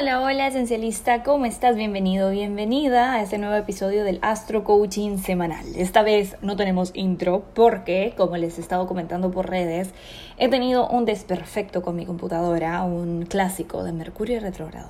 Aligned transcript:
Hola, 0.00 0.22
hola 0.22 0.46
esencialista, 0.46 1.22
¿cómo 1.22 1.44
estás? 1.44 1.76
Bienvenido, 1.76 2.30
bienvenida 2.30 3.12
a 3.12 3.22
este 3.22 3.36
nuevo 3.36 3.54
episodio 3.54 4.02
del 4.02 4.18
Astro 4.22 4.64
Coaching 4.64 5.18
semanal. 5.18 5.66
Esta 5.76 6.02
vez 6.02 6.38
no 6.40 6.56
tenemos 6.56 6.90
intro 6.94 7.44
porque, 7.52 8.14
como 8.16 8.38
les 8.38 8.56
he 8.56 8.62
estado 8.62 8.86
comentando 8.86 9.30
por 9.30 9.50
redes, 9.50 9.92
he 10.38 10.48
tenido 10.48 10.88
un 10.88 11.04
desperfecto 11.04 11.82
con 11.82 11.96
mi 11.96 12.06
computadora, 12.06 12.82
un 12.82 13.26
clásico 13.26 13.84
de 13.84 13.92
Mercurio 13.92 14.40
retrógrado. 14.40 14.88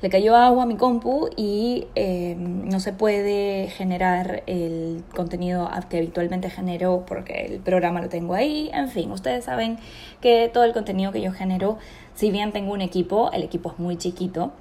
Le 0.00 0.08
cayó 0.10 0.36
agua 0.36 0.62
a 0.62 0.66
mi 0.66 0.76
compu 0.76 1.28
y 1.36 1.88
eh, 1.96 2.36
no 2.38 2.78
se 2.78 2.92
puede 2.92 3.66
generar 3.66 4.44
el 4.46 5.02
contenido 5.12 5.68
que 5.90 5.98
habitualmente 5.98 6.50
genero 6.50 7.04
porque 7.04 7.46
el 7.46 7.58
programa 7.58 8.00
lo 8.00 8.08
tengo 8.08 8.34
ahí. 8.34 8.70
En 8.72 8.88
fin, 8.88 9.10
ustedes 9.10 9.44
saben 9.44 9.78
que 10.20 10.48
todo 10.54 10.62
el 10.62 10.72
contenido 10.72 11.10
que 11.10 11.20
yo 11.20 11.32
genero 11.32 11.78
si 12.14 12.30
bien 12.30 12.52
tengo 12.52 12.72
un 12.72 12.80
equipo, 12.80 13.30
el 13.32 13.42
equipo 13.42 13.70
es 13.70 13.78
muy 13.78 13.96
chiquito. 13.96 14.52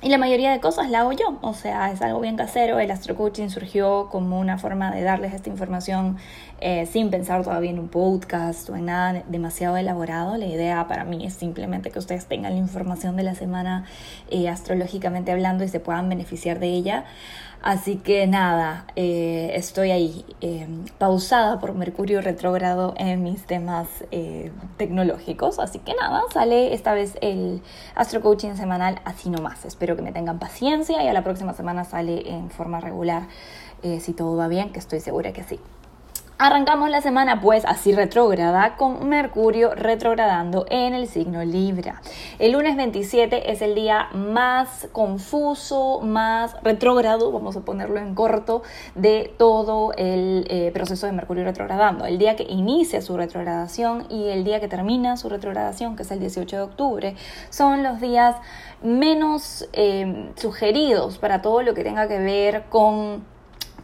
Y 0.00 0.10
la 0.10 0.18
mayoría 0.18 0.52
de 0.52 0.60
cosas 0.60 0.90
la 0.90 1.00
hago 1.00 1.10
yo, 1.10 1.38
o 1.40 1.54
sea, 1.54 1.90
es 1.90 2.00
algo 2.02 2.20
bien 2.20 2.36
casero. 2.36 2.78
El 2.78 2.88
Astro 2.92 3.16
Coaching 3.16 3.48
surgió 3.48 4.08
como 4.12 4.38
una 4.38 4.56
forma 4.56 4.92
de 4.92 5.02
darles 5.02 5.34
esta 5.34 5.50
información 5.50 6.18
eh, 6.60 6.86
sin 6.86 7.10
pensar 7.10 7.42
todavía 7.42 7.70
en 7.70 7.80
un 7.80 7.88
podcast 7.88 8.70
o 8.70 8.76
en 8.76 8.84
nada 8.84 9.24
demasiado 9.26 9.76
elaborado. 9.76 10.36
La 10.36 10.46
idea 10.46 10.86
para 10.86 11.02
mí 11.02 11.26
es 11.26 11.34
simplemente 11.34 11.90
que 11.90 11.98
ustedes 11.98 12.26
tengan 12.26 12.52
la 12.52 12.58
información 12.58 13.16
de 13.16 13.24
la 13.24 13.34
semana 13.34 13.86
eh, 14.30 14.48
astrológicamente 14.48 15.32
hablando 15.32 15.64
y 15.64 15.68
se 15.68 15.80
puedan 15.80 16.08
beneficiar 16.08 16.60
de 16.60 16.68
ella. 16.68 17.04
Así 17.60 17.96
que 17.96 18.26
nada, 18.28 18.86
eh, 18.94 19.50
estoy 19.54 19.90
ahí 19.90 20.24
em, 20.40 20.84
pausada 20.98 21.58
por 21.58 21.74
Mercurio 21.74 22.20
retrógrado 22.20 22.94
en 22.96 23.22
mis 23.24 23.46
temas 23.46 23.88
eh, 24.12 24.52
tecnológicos. 24.76 25.58
Así 25.58 25.80
que 25.80 25.94
nada, 25.94 26.22
sale 26.32 26.72
esta 26.72 26.94
vez 26.94 27.18
el 27.20 27.60
Astro 27.96 28.20
Coaching 28.20 28.54
semanal 28.54 29.00
así 29.04 29.28
nomás. 29.28 29.64
Espero 29.64 29.96
que 29.96 30.02
me 30.02 30.12
tengan 30.12 30.38
paciencia 30.38 31.02
y 31.02 31.08
a 31.08 31.12
la 31.12 31.24
próxima 31.24 31.52
semana 31.52 31.84
sale 31.84 32.30
en 32.30 32.48
forma 32.50 32.80
regular 32.80 33.26
eh, 33.82 34.00
si 34.00 34.12
todo 34.12 34.36
va 34.36 34.48
bien, 34.48 34.70
que 34.72 34.78
estoy 34.78 35.00
segura 35.00 35.32
que 35.32 35.42
sí. 35.42 35.58
Arrancamos 36.40 36.88
la 36.88 37.00
semana 37.00 37.40
pues 37.40 37.64
así 37.64 37.92
retrógrada 37.92 38.76
con 38.76 39.08
Mercurio 39.08 39.74
retrogradando 39.74 40.66
en 40.70 40.94
el 40.94 41.08
signo 41.08 41.44
Libra. 41.44 42.00
El 42.38 42.52
lunes 42.52 42.76
27 42.76 43.50
es 43.50 43.60
el 43.60 43.74
día 43.74 44.08
más 44.12 44.88
confuso, 44.92 45.98
más 46.00 46.54
retrógrado, 46.62 47.32
vamos 47.32 47.56
a 47.56 47.62
ponerlo 47.62 47.98
en 47.98 48.14
corto, 48.14 48.62
de 48.94 49.34
todo 49.36 49.92
el 49.96 50.46
eh, 50.48 50.70
proceso 50.72 51.06
de 51.06 51.12
Mercurio 51.12 51.42
retrogradando. 51.42 52.04
El 52.04 52.18
día 52.18 52.36
que 52.36 52.44
inicia 52.44 53.02
su 53.02 53.16
retrogradación 53.16 54.06
y 54.08 54.28
el 54.28 54.44
día 54.44 54.60
que 54.60 54.68
termina 54.68 55.16
su 55.16 55.28
retrogradación, 55.28 55.96
que 55.96 56.04
es 56.04 56.10
el 56.12 56.20
18 56.20 56.54
de 56.54 56.62
octubre, 56.62 57.16
son 57.50 57.82
los 57.82 58.00
días 58.00 58.36
menos 58.80 59.68
eh, 59.72 60.30
sugeridos 60.36 61.18
para 61.18 61.42
todo 61.42 61.62
lo 61.62 61.74
que 61.74 61.82
tenga 61.82 62.06
que 62.06 62.20
ver 62.20 62.66
con 62.68 63.24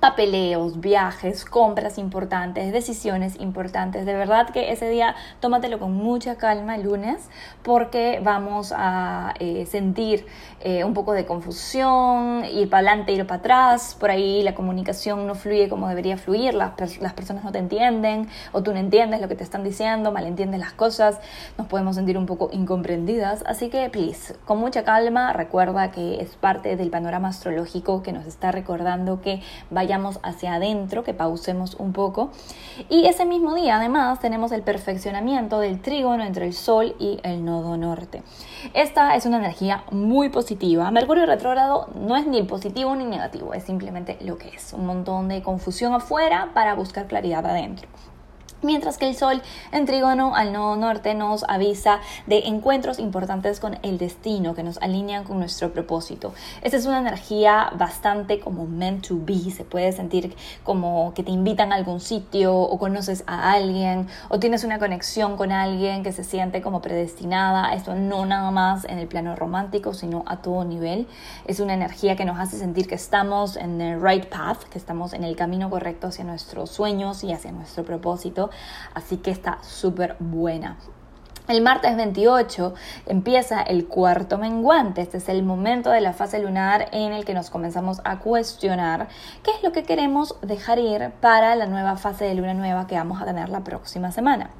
papeleos, 0.04 0.80
viajes, 0.80 1.46
compras 1.46 1.96
importantes, 1.96 2.70
decisiones 2.74 3.40
importantes. 3.40 4.04
De 4.04 4.12
verdad 4.12 4.50
que 4.50 4.70
ese 4.70 4.86
día 4.90 5.14
tómatelo 5.40 5.78
con 5.78 5.94
mucha 5.94 6.36
calma 6.36 6.74
el 6.74 6.82
lunes 6.82 7.30
porque 7.62 8.20
vamos 8.22 8.74
a 8.76 9.32
eh, 9.40 9.64
sentir 9.64 10.26
eh, 10.60 10.84
un 10.84 10.92
poco 10.92 11.14
de 11.14 11.24
confusión, 11.24 12.44
ir 12.44 12.68
para 12.68 12.90
adelante, 12.90 13.12
ir 13.12 13.26
para 13.26 13.38
atrás. 13.38 13.96
Por 13.98 14.10
ahí 14.10 14.42
la 14.42 14.54
comunicación 14.54 15.26
no 15.26 15.34
fluye 15.34 15.70
como 15.70 15.88
debería 15.88 16.18
fluir, 16.18 16.52
las, 16.52 16.72
las 17.00 17.14
personas 17.14 17.42
no 17.42 17.50
te 17.50 17.58
entienden 17.60 18.28
o 18.52 18.62
tú 18.62 18.74
no 18.74 18.80
entiendes 18.80 19.22
lo 19.22 19.28
que 19.28 19.36
te 19.36 19.42
están 19.42 19.64
diciendo, 19.64 20.12
malentiendes 20.12 20.60
las 20.60 20.74
cosas, 20.74 21.18
nos 21.56 21.66
podemos 21.66 21.96
sentir 21.96 22.18
un 22.18 22.26
poco 22.26 22.50
incomprendidas. 22.52 23.42
Así 23.46 23.70
que, 23.70 23.88
please, 23.88 24.34
con 24.44 24.58
mucha 24.58 24.84
calma, 24.84 25.32
recuerda 25.32 25.90
que 25.90 26.20
es 26.20 26.36
parte 26.36 26.76
del 26.76 26.90
panorama 26.90 27.28
astrológico 27.28 28.02
que 28.02 28.12
nos 28.12 28.26
está 28.26 28.52
recordando 28.52 29.22
que 29.22 29.40
vaya 29.70 29.93
hacia 30.22 30.54
adentro, 30.54 31.04
que 31.04 31.14
pausemos 31.14 31.74
un 31.74 31.92
poco. 31.92 32.30
Y 32.88 33.06
ese 33.06 33.24
mismo 33.24 33.54
día, 33.54 33.76
además, 33.76 34.20
tenemos 34.20 34.52
el 34.52 34.62
perfeccionamiento 34.62 35.60
del 35.60 35.80
trígono 35.80 36.24
entre 36.24 36.46
el 36.46 36.52
Sol 36.52 36.94
y 36.98 37.20
el 37.22 37.44
nodo 37.44 37.76
norte. 37.76 38.22
Esta 38.72 39.14
es 39.16 39.26
una 39.26 39.38
energía 39.38 39.84
muy 39.90 40.28
positiva. 40.28 40.90
Mercurio 40.90 41.26
retrógrado 41.26 41.88
no 41.94 42.16
es 42.16 42.26
ni 42.26 42.42
positivo 42.42 42.94
ni 42.96 43.04
negativo, 43.04 43.54
es 43.54 43.64
simplemente 43.64 44.18
lo 44.20 44.38
que 44.38 44.48
es. 44.48 44.72
Un 44.72 44.86
montón 44.86 45.28
de 45.28 45.42
confusión 45.42 45.94
afuera 45.94 46.50
para 46.54 46.74
buscar 46.74 47.06
claridad 47.06 47.44
adentro 47.46 47.88
mientras 48.64 48.98
que 48.98 49.06
el 49.06 49.14
Sol 49.14 49.42
en 49.72 49.86
trígono 49.86 50.34
al 50.34 50.52
nodo 50.52 50.76
norte 50.76 51.14
nos 51.14 51.44
avisa 51.44 52.00
de 52.26 52.40
encuentros 52.46 52.98
importantes 52.98 53.60
con 53.60 53.78
el 53.82 53.98
destino 53.98 54.54
que 54.54 54.62
nos 54.62 54.78
alinean 54.78 55.24
con 55.24 55.38
nuestro 55.38 55.72
propósito. 55.72 56.32
Esta 56.62 56.78
es 56.78 56.86
una 56.86 56.98
energía 56.98 57.70
bastante 57.78 58.40
como 58.40 58.66
meant 58.66 59.06
to 59.06 59.18
be, 59.20 59.50
se 59.50 59.64
puede 59.64 59.92
sentir 59.92 60.34
como 60.62 61.12
que 61.14 61.22
te 61.22 61.30
invitan 61.30 61.72
a 61.72 61.76
algún 61.76 62.00
sitio 62.00 62.56
o 62.56 62.78
conoces 62.78 63.22
a 63.26 63.52
alguien 63.52 64.08
o 64.30 64.38
tienes 64.38 64.64
una 64.64 64.78
conexión 64.78 65.36
con 65.36 65.52
alguien 65.52 66.02
que 66.02 66.12
se 66.12 66.24
siente 66.24 66.62
como 66.62 66.80
predestinada. 66.80 67.74
Esto 67.74 67.94
no 67.94 68.24
nada 68.24 68.50
más 68.50 68.84
en 68.86 68.98
el 68.98 69.06
plano 69.06 69.36
romántico, 69.36 69.92
sino 69.92 70.24
a 70.26 70.38
todo 70.38 70.64
nivel. 70.64 71.06
Es 71.46 71.60
una 71.60 71.74
energía 71.74 72.16
que 72.16 72.24
nos 72.24 72.38
hace 72.38 72.56
sentir 72.56 72.88
que 72.88 72.94
estamos 72.94 73.56
en 73.56 73.80
el 73.80 74.02
right 74.02 74.24
path, 74.26 74.64
que 74.64 74.78
estamos 74.78 75.12
en 75.12 75.22
el 75.24 75.36
camino 75.36 75.68
correcto 75.68 76.06
hacia 76.06 76.24
nuestros 76.24 76.70
sueños 76.70 77.22
y 77.24 77.32
hacia 77.32 77.52
nuestro 77.52 77.84
propósito 77.84 78.33
así 78.94 79.18
que 79.18 79.30
está 79.30 79.62
súper 79.62 80.16
buena. 80.18 80.76
El 81.46 81.60
martes 81.60 81.94
28 81.94 82.72
empieza 83.04 83.60
el 83.60 83.86
cuarto 83.86 84.38
menguante. 84.38 85.02
Este 85.02 85.18
es 85.18 85.28
el 85.28 85.42
momento 85.42 85.90
de 85.90 86.00
la 86.00 86.14
fase 86.14 86.38
lunar 86.38 86.88
en 86.90 87.12
el 87.12 87.26
que 87.26 87.34
nos 87.34 87.50
comenzamos 87.50 88.00
a 88.04 88.18
cuestionar 88.20 89.08
qué 89.42 89.50
es 89.50 89.62
lo 89.62 89.70
que 89.70 89.82
queremos 89.82 90.36
dejar 90.40 90.78
ir 90.78 91.10
para 91.20 91.54
la 91.54 91.66
nueva 91.66 91.98
fase 91.98 92.24
de 92.24 92.34
luna 92.34 92.54
nueva 92.54 92.86
que 92.86 92.94
vamos 92.94 93.20
a 93.20 93.26
tener 93.26 93.50
la 93.50 93.62
próxima 93.62 94.10
semana. 94.10 94.52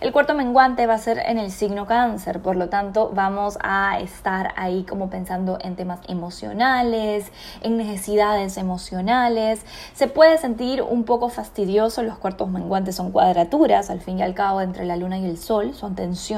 El 0.00 0.12
cuarto 0.12 0.32
menguante 0.32 0.86
va 0.86 0.94
a 0.94 0.98
ser 0.98 1.18
en 1.18 1.36
el 1.36 1.50
signo 1.50 1.84
cáncer, 1.84 2.40
por 2.40 2.56
lo 2.56 2.70
tanto 2.70 3.10
vamos 3.14 3.58
a 3.60 4.00
estar 4.00 4.54
ahí 4.56 4.84
como 4.84 5.10
pensando 5.10 5.58
en 5.60 5.76
temas 5.76 6.00
emocionales, 6.08 7.30
en 7.60 7.76
necesidades 7.76 8.56
emocionales. 8.56 9.60
Se 9.92 10.08
puede 10.08 10.38
sentir 10.38 10.80
un 10.80 11.04
poco 11.04 11.28
fastidioso, 11.28 12.02
los 12.02 12.16
cuartos 12.16 12.48
menguantes 12.48 12.96
son 12.96 13.10
cuadraturas, 13.10 13.90
al 13.90 14.00
fin 14.00 14.20
y 14.20 14.22
al 14.22 14.32
cabo 14.32 14.62
entre 14.62 14.86
la 14.86 14.96
luna 14.96 15.18
y 15.18 15.26
el 15.26 15.36
sol, 15.36 15.74
son 15.74 15.94
tensiones 15.94 16.29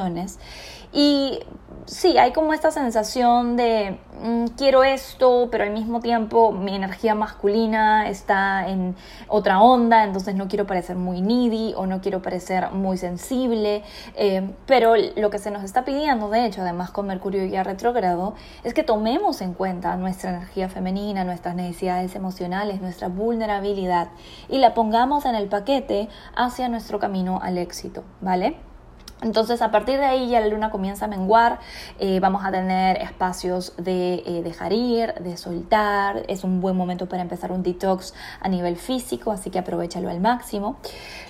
y 0.92 1.40
sí, 1.86 2.18
hay 2.18 2.32
como 2.32 2.52
esta 2.52 2.70
sensación 2.70 3.56
de 3.56 3.98
mm, 4.22 4.46
quiero 4.58 4.84
esto, 4.84 5.48
pero 5.50 5.64
al 5.64 5.70
mismo 5.70 6.00
tiempo 6.00 6.52
mi 6.52 6.76
energía 6.76 7.14
masculina 7.14 8.08
está 8.10 8.68
en 8.68 8.94
otra 9.26 9.62
onda, 9.62 10.04
entonces 10.04 10.34
no 10.34 10.48
quiero 10.48 10.66
parecer 10.66 10.96
muy 10.96 11.22
needy 11.22 11.72
o 11.76 11.86
no 11.86 12.02
quiero 12.02 12.20
parecer 12.20 12.70
muy 12.72 12.98
sensible. 12.98 13.82
Eh, 14.16 14.54
pero 14.66 14.94
lo 15.16 15.30
que 15.30 15.38
se 15.38 15.50
nos 15.50 15.64
está 15.64 15.84
pidiendo, 15.84 16.28
de 16.28 16.44
hecho, 16.44 16.60
además 16.60 16.90
con 16.90 17.06
Mercurio 17.06 17.44
ya 17.46 17.62
retrógrado, 17.62 18.34
es 18.62 18.74
que 18.74 18.82
tomemos 18.82 19.40
en 19.40 19.54
cuenta 19.54 19.96
nuestra 19.96 20.30
energía 20.30 20.68
femenina, 20.68 21.24
nuestras 21.24 21.54
necesidades 21.54 22.14
emocionales, 22.14 22.82
nuestra 22.82 23.08
vulnerabilidad 23.08 24.08
y 24.48 24.58
la 24.58 24.74
pongamos 24.74 25.24
en 25.24 25.36
el 25.36 25.48
paquete 25.48 26.10
hacia 26.36 26.68
nuestro 26.68 26.98
camino 26.98 27.40
al 27.42 27.56
éxito, 27.56 28.04
¿vale? 28.20 28.71
Entonces 29.22 29.62
a 29.62 29.70
partir 29.70 29.98
de 29.98 30.04
ahí 30.04 30.28
ya 30.28 30.40
la 30.40 30.48
luna 30.48 30.70
comienza 30.70 31.06
a 31.06 31.08
menguar, 31.08 31.60
eh, 31.98 32.20
vamos 32.20 32.44
a 32.44 32.50
tener 32.50 32.98
espacios 32.98 33.74
de 33.76 34.22
eh, 34.26 34.42
dejar 34.42 34.72
ir, 34.72 35.14
de 35.14 35.36
soltar, 35.36 36.22
es 36.28 36.44
un 36.44 36.60
buen 36.60 36.76
momento 36.76 37.08
para 37.08 37.22
empezar 37.22 37.52
un 37.52 37.62
detox 37.62 38.14
a 38.40 38.48
nivel 38.48 38.76
físico, 38.76 39.30
así 39.30 39.50
que 39.50 39.58
aprovechalo 39.58 40.10
al 40.10 40.20
máximo. 40.20 40.76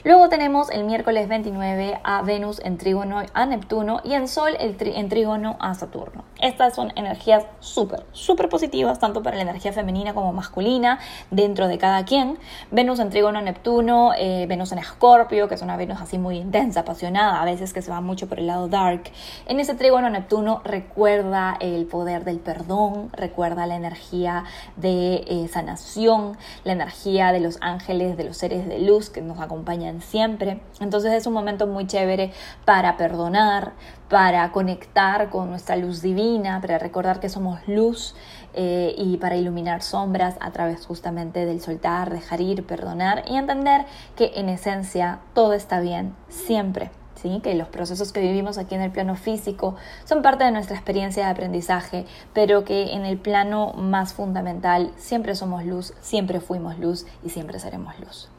Luego 0.05 0.29
tenemos 0.29 0.71
el 0.71 0.85
miércoles 0.85 1.29
29 1.29 2.01
a 2.03 2.23
Venus 2.23 2.61
en 2.65 2.79
trígono 2.79 3.23
a 3.35 3.47
Neptuno 3.47 4.01
y 4.05 4.15
en 4.15 4.29
Sol 4.29 4.57
en 4.59 5.09
trígono 5.09 5.57
a 5.61 5.75
Saturno. 5.75 6.25
Estas 6.41 6.75
son 6.75 6.93
energías 6.97 7.47
súper, 7.61 8.05
súper 8.13 8.49
positivas, 8.49 8.99
tanto 8.99 9.23
para 9.23 9.37
la 9.37 9.43
energía 9.43 9.73
femenina 9.73 10.15
como 10.15 10.33
masculina, 10.33 10.99
dentro 11.31 11.69
de 11.69 11.79
cada 11.79 12.05
quien. 12.05 12.39
Venus 12.71 12.99
en 12.99 13.11
trígono 13.11 13.39
a 13.39 13.43
Neptuno, 13.43 14.13
eh, 14.17 14.47
Venus 14.49 14.73
en 14.73 14.79
Escorpio, 14.79 15.49
que 15.49 15.55
es 15.55 15.63
una 15.63 15.77
Venus 15.77 16.01
así 16.01 16.19
muy 16.19 16.39
intensa, 16.39 16.81
apasionada, 16.81 17.41
a 17.41 17.45
veces 17.45 17.73
que 17.73 17.82
se 17.83 17.91
va 17.91 18.01
mucho 18.01 18.29
por 18.29 18.39
el 18.39 18.47
lado 18.47 18.69
dark. 18.69 19.11
En 19.47 19.61
ese 19.61 19.75
trígono 19.75 20.09
Neptuno 20.09 20.63
recuerda 20.65 21.57
el 21.61 21.87
poder 21.87 22.25
del 22.25 22.39
perdón, 22.39 23.11
recuerda 23.13 23.67
la 23.67 23.77
energía 23.77 24.45
de 24.77 25.25
eh, 25.27 25.49
sanación, 25.53 26.37
la 26.65 26.73
energía 26.73 27.33
de 27.33 27.41
los 27.41 27.59
ángeles, 27.61 28.17
de 28.17 28.25
los 28.25 28.37
seres 28.37 28.67
de 28.67 28.79
luz 28.79 29.11
que 29.11 29.21
nos 29.21 29.41
acompañan 29.41 30.01
siempre. 30.01 30.61
Entonces 30.81 31.13
es 31.13 31.27
un 31.27 31.35
momento 31.35 31.67
muy 31.67 31.87
chévere 31.87 32.33
para 32.65 32.97
perdonar, 32.97 33.73
para 34.09 34.51
conectar 34.53 35.31
con 35.31 35.51
nuestra 35.51 35.77
luz 35.77 36.03
divina, 36.03 36.61
para 36.61 36.79
recordar 36.79 37.21
que 37.21 37.29
somos 37.29 37.61
luz 37.67 38.15
eh, 38.55 38.95
y 38.97 39.17
para 39.17 39.37
iluminar 39.37 39.83
sombras 39.83 40.37
a 40.41 40.51
través 40.51 40.87
justamente 40.87 41.47
del 41.47 41.61
soltar, 41.61 42.11
dejar 42.11 42.41
ir, 42.41 42.67
perdonar 42.67 43.25
y 43.27 43.37
entender 43.37 43.87
que 44.17 44.33
en 44.37 44.49
esencia 44.49 45.21
todo 45.35 45.55
está 45.55 45.81
bien 45.81 46.15
siempre 46.29 46.91
¿Sí? 47.23 47.39
que 47.41 47.55
los 47.55 47.69
procesos 47.69 48.13
que 48.13 48.21
vivimos 48.21 48.59
aquí 48.59 48.75
en 48.75 48.81
el 48.81 48.91
plano 48.91 49.15
físico 49.15 49.77
son 50.05 50.23
parte 50.23 50.43
de 50.43 50.51
nuestra 50.51 50.75
experiencia 50.75 51.25
de 51.25 51.31
aprendizaje, 51.31 52.05
pero 52.35 52.65
que 52.65 52.95
en 52.95 53.05
el 53.05 53.17
plano 53.17 53.75
más 53.75 54.13
fundamental 54.13 54.91
siempre 54.97 55.37
somos 55.37 55.65
luz, 55.65 55.95
siempre 56.01 56.41
fuimos 56.41 56.81
luz 56.81 57.07
y 57.25 57.31
siempre 57.31 57.61
seremos 57.61 57.97
luz. 58.01 58.32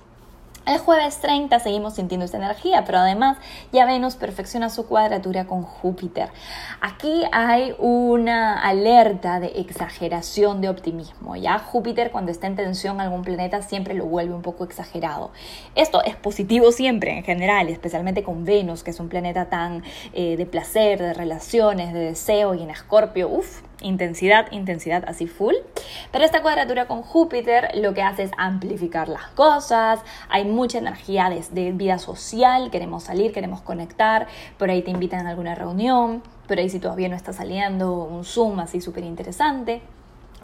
El 0.65 0.77
jueves 0.77 1.19
30 1.19 1.60
seguimos 1.60 1.95
sintiendo 1.95 2.24
esta 2.24 2.38
energía, 2.38 2.86
pero 2.86 3.00
además 3.00 3.38
ya 3.74 3.86
Venus 3.86 4.15
perfecciona 4.15 4.69
su 4.69 4.88
cuadratura 4.88 5.45
con 5.45 5.62
Júpiter. 5.62 6.30
Aquí 6.80 7.24
hay 7.33 7.75
una 7.80 8.62
alerta 8.62 9.42
de 9.42 9.48
exageración 9.60 10.62
de 10.62 10.69
optimismo. 10.69 11.36
Ya 11.36 11.60
Júpiter 11.60 12.12
cuando 12.12 12.31
está 12.31 12.48
en 12.48 12.56
tensión 12.56 13.01
algún 13.01 13.24
planeta 13.24 13.62
siempre 13.62 13.94
lo 13.94 14.06
vuelve 14.06 14.33
un 14.33 14.42
poco 14.42 14.63
exagerado. 14.63 15.31
Esto 15.75 16.01
es 16.01 16.15
positivo 16.15 16.71
siempre 16.71 17.18
en 17.18 17.24
general, 17.25 17.68
especialmente 17.68 18.24
con 18.24 18.45
Venus, 18.45 18.83
que 18.83 18.92
es 18.92 19.01
un 19.01 19.09
planeta 19.09 19.50
tan 19.50 19.83
eh, 20.13 20.38
de 20.38 20.45
placer, 20.45 20.98
de 20.98 21.13
relaciones, 21.13 21.94
de 21.94 22.00
deseo 22.00 22.54
y 22.54 22.63
en 22.63 22.69
Escorpio, 22.69 23.27
uff, 23.27 23.63
intensidad, 23.83 24.51
intensidad 24.51 25.03
así 25.07 25.27
full. 25.27 25.53
Pero 26.12 26.25
esta 26.25 26.41
cuadratura 26.41 26.88
con 26.88 27.01
Júpiter 27.03 27.69
lo 27.75 27.94
que 27.94 28.01
hace 28.01 28.24
es 28.24 28.31
amplificar 28.38 29.09
las 29.09 29.27
cosas, 29.27 30.00
hay 30.30 30.45
mucha 30.45 30.80
energía 30.80 31.30
de, 31.30 31.44
de 31.51 31.71
vida 31.71 32.00
social, 32.00 32.71
queremos 32.71 33.03
salir, 33.03 33.31
queremos 33.31 33.62
conectar, 33.62 34.27
por 34.57 34.69
ahí 34.69 34.81
te 34.81 34.91
invitan 34.91 35.27
a 35.27 35.31
alguna 35.31 35.56
reunión, 35.56 36.24
por 36.47 36.57
ahí 36.57 36.69
si 36.69 36.80
todavía 36.80 37.09
no 37.09 37.15
está 37.15 37.33
saliendo 37.33 37.94
un 38.03 38.24
Zoom 38.24 38.59
así 38.59 38.81
súper 38.81 39.03
interesante. 39.03 39.81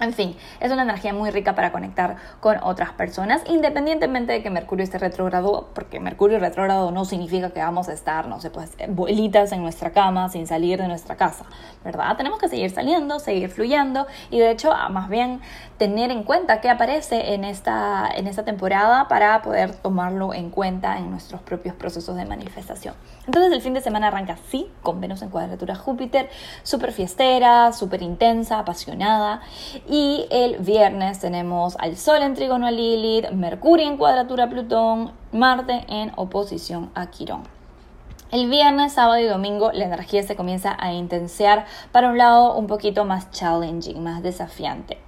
En 0.02 0.14
fin, 0.14 0.38
es 0.62 0.72
una 0.72 0.84
energía 0.84 1.14
muy 1.14 1.30
rica 1.30 1.56
para 1.56 1.74
conectar 1.74 2.16
con 2.40 2.58
otras 2.64 2.92
personas, 2.94 3.42
independientemente 3.48 4.32
de 4.32 4.42
que 4.42 4.50
Mercurio 4.50 4.84
esté 4.86 4.98
retrógrado, 4.98 5.70
porque 5.74 6.00
Mercurio 6.00 6.40
retrógrado 6.40 6.92
no 6.92 7.04
significa 7.04 7.50
que 7.50 7.60
vamos 7.60 7.90
a 7.90 7.94
estar, 7.94 8.28
no 8.30 8.40
sé, 8.40 8.50
pues, 8.50 8.78
bolitas 8.88 9.52
en 9.52 9.62
nuestra 9.62 9.92
cama 9.92 10.30
sin 10.30 10.48
salir 10.48 10.80
de 10.80 10.88
nuestra 10.88 11.18
casa, 11.18 11.44
¿verdad? 11.84 12.16
Tenemos 12.16 12.40
que 12.40 12.48
seguir 12.48 12.70
saliendo, 12.72 13.20
seguir 13.20 13.50
fluyendo 13.50 14.08
y 14.30 14.40
de 14.40 14.52
hecho, 14.52 14.72
más 14.90 15.10
bien 15.10 15.42
tener 15.78 16.12
en 16.12 16.24
cuenta 16.24 16.62
qué 16.62 16.70
aparece 16.70 17.34
en 17.34 17.44
esta, 17.44 18.10
en 18.16 18.28
esta 18.28 18.46
temporada 18.46 19.10
para 19.10 19.42
poder 19.42 19.76
tomarlo 19.76 20.34
en 20.34 20.50
cuenta 20.50 20.98
en 20.98 21.10
nuestros 21.10 21.42
propios 21.42 21.76
procesos 21.76 22.16
de 22.16 22.24
manifestación. 22.24 22.96
Entonces, 23.26 23.52
el 23.52 23.62
fin 23.62 23.74
de 23.74 23.82
semana 23.82 24.08
arranca 24.08 24.34
así, 24.34 24.72
con 24.82 25.02
Venus 25.02 25.22
en 25.22 25.30
cuadratura 25.30 25.76
Júpiter, 25.76 26.30
súper 26.64 26.94
fiestera, 26.94 27.74
súper 27.74 28.02
intensa, 28.02 28.60
apasionada 28.60 29.42
y 29.90 30.28
el 30.30 30.58
viernes 30.60 31.20
tenemos 31.20 31.76
al 31.80 31.98
Sol 31.98 32.22
en 32.22 32.36
trígono 32.36 32.68
a 32.68 32.72
Lilith, 32.72 33.32
Mercurio 33.32 33.88
en 33.88 33.98
cuadratura 33.98 34.44
a 34.44 34.50
Plutón, 34.50 35.12
Marte 35.32 35.84
en 35.88 36.12
oposición 36.16 36.92
a 36.94 37.10
Quirón. 37.10 37.44
El 38.32 38.48
viernes, 38.48 38.94
sábado 38.94 39.20
y 39.20 39.26
domingo 39.26 39.72
la 39.74 39.86
energía 39.86 40.22
se 40.22 40.36
comienza 40.36 40.78
a 40.80 40.94
intensiar 40.94 41.66
para 41.92 42.10
un 42.10 42.20
lado 42.20 42.56
un 42.56 42.68
poquito 42.68 43.04
más 43.04 43.32
challenging, 43.32 44.04
más 44.04 44.22
desafiante. 44.22 45.00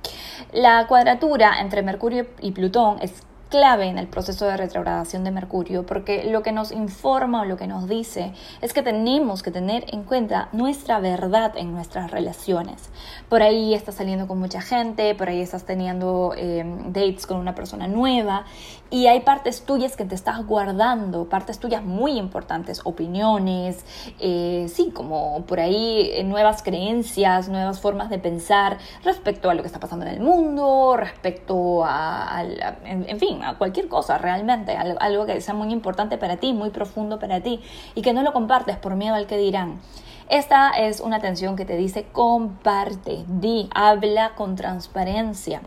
La 0.51 0.87
cuadratura 0.87 1.61
entre 1.61 1.83
Mercurio 1.83 2.25
y 2.41 2.51
Plutón 2.51 2.97
es 3.01 3.21
clave 3.51 3.87
en 3.87 3.99
el 3.99 4.07
proceso 4.07 4.45
de 4.45 4.55
retrogradación 4.55 5.25
de 5.25 5.29
Mercurio, 5.29 5.85
porque 5.85 6.23
lo 6.23 6.41
que 6.41 6.53
nos 6.53 6.71
informa 6.71 7.41
o 7.41 7.45
lo 7.45 7.57
que 7.57 7.67
nos 7.67 7.87
dice 7.87 8.33
es 8.61 8.73
que 8.73 8.81
tenemos 8.81 9.43
que 9.43 9.51
tener 9.51 9.85
en 9.89 10.03
cuenta 10.03 10.47
nuestra 10.53 10.99
verdad 10.99 11.55
en 11.57 11.73
nuestras 11.73 12.09
relaciones. 12.09 12.89
Por 13.29 13.43
ahí 13.43 13.73
estás 13.73 13.95
saliendo 13.95 14.25
con 14.25 14.39
mucha 14.39 14.61
gente, 14.61 15.13
por 15.15 15.27
ahí 15.27 15.41
estás 15.41 15.65
teniendo 15.65 16.33
eh, 16.37 16.63
dates 16.87 17.27
con 17.27 17.37
una 17.37 17.53
persona 17.53 17.87
nueva 17.87 18.45
y 18.91 19.07
hay 19.07 19.21
partes 19.21 19.63
tuyas 19.63 19.95
que 19.95 20.03
te 20.03 20.13
estás 20.13 20.45
guardando, 20.45 21.29
partes 21.29 21.59
tuyas 21.59 21.81
muy 21.81 22.17
importantes, 22.17 22.81
opiniones, 22.83 23.85
eh, 24.19 24.67
sí, 24.67 24.91
como 24.93 25.45
por 25.45 25.61
ahí 25.61 26.11
eh, 26.13 26.23
nuevas 26.25 26.61
creencias, 26.61 27.47
nuevas 27.47 27.79
formas 27.79 28.09
de 28.09 28.19
pensar 28.19 28.77
respecto 29.05 29.49
a 29.49 29.53
lo 29.53 29.61
que 29.61 29.67
está 29.67 29.79
pasando 29.79 30.05
en 30.05 30.11
el 30.11 30.19
mundo, 30.19 30.95
respecto 30.97 31.83
a, 31.85 32.43
en, 32.83 33.17
fin, 33.17 33.41
a 33.43 33.57
cualquier 33.57 33.87
cosa 33.87 34.17
realmente, 34.17 34.75
algo 34.75 35.25
que 35.25 35.39
sea 35.39 35.53
muy 35.53 35.71
importante 35.71 36.17
para 36.17 36.35
ti, 36.35 36.51
muy 36.53 36.69
profundo 36.69 37.17
para 37.17 37.39
ti 37.39 37.61
y 37.95 38.01
que 38.01 38.11
no 38.11 38.23
lo 38.23 38.33
compartes 38.33 38.75
por 38.75 38.95
miedo 38.95 39.15
al 39.15 39.25
que 39.25 39.37
dirán. 39.37 39.79
Esta 40.27 40.71
es 40.71 40.99
una 40.99 41.17
atención 41.17 41.55
que 41.55 41.63
te 41.63 41.77
dice 41.77 42.07
comparte, 42.11 43.23
di, 43.27 43.69
habla 43.73 44.35
con 44.35 44.57
transparencia. 44.57 45.61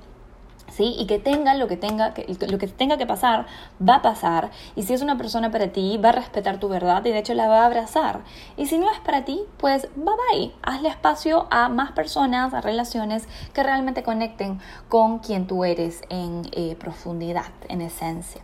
¿Sí? 0.75 0.94
Y 0.99 1.06
que 1.06 1.19
tenga 1.19 1.55
lo 1.55 1.69
que 1.69 1.76
tenga 1.76 2.15
que, 2.15 2.26
lo 2.49 2.59
que 2.59 2.67
tenga 2.67 2.97
que 2.99 3.06
pasar, 3.06 3.47
va 3.87 3.97
a 3.97 4.03
pasar. 4.03 4.50
Y 4.76 4.82
si 4.82 4.93
es 4.93 5.03
una 5.03 5.17
persona 5.17 5.50
para 5.50 5.69
ti, 5.69 5.99
va 5.99 6.11
a 6.11 6.12
respetar 6.12 6.59
tu 6.59 6.69
verdad 6.69 7.05
y 7.05 7.11
de 7.11 7.19
hecho 7.19 7.35
la 7.35 7.49
va 7.49 7.62
a 7.62 7.67
abrazar. 7.67 8.21
Y 8.56 8.67
si 8.67 8.79
no 8.79 8.91
es 8.91 8.99
para 9.00 9.25
ti, 9.25 9.41
pues 9.59 9.88
bye 9.94 10.15
bye. 10.31 10.53
Hazle 10.62 10.88
espacio 10.88 11.47
a 11.50 11.69
más 11.69 11.93
personas, 11.93 12.55
a 12.55 12.61
relaciones 12.61 13.29
que 13.53 13.62
realmente 13.62 14.03
conecten 14.03 14.61
con 14.88 15.21
quien 15.21 15.47
tú 15.47 15.65
eres 15.65 16.03
en 16.09 16.43
eh, 16.53 16.76
profundidad, 16.79 17.53
en 17.69 17.81
esencia. 17.81 18.43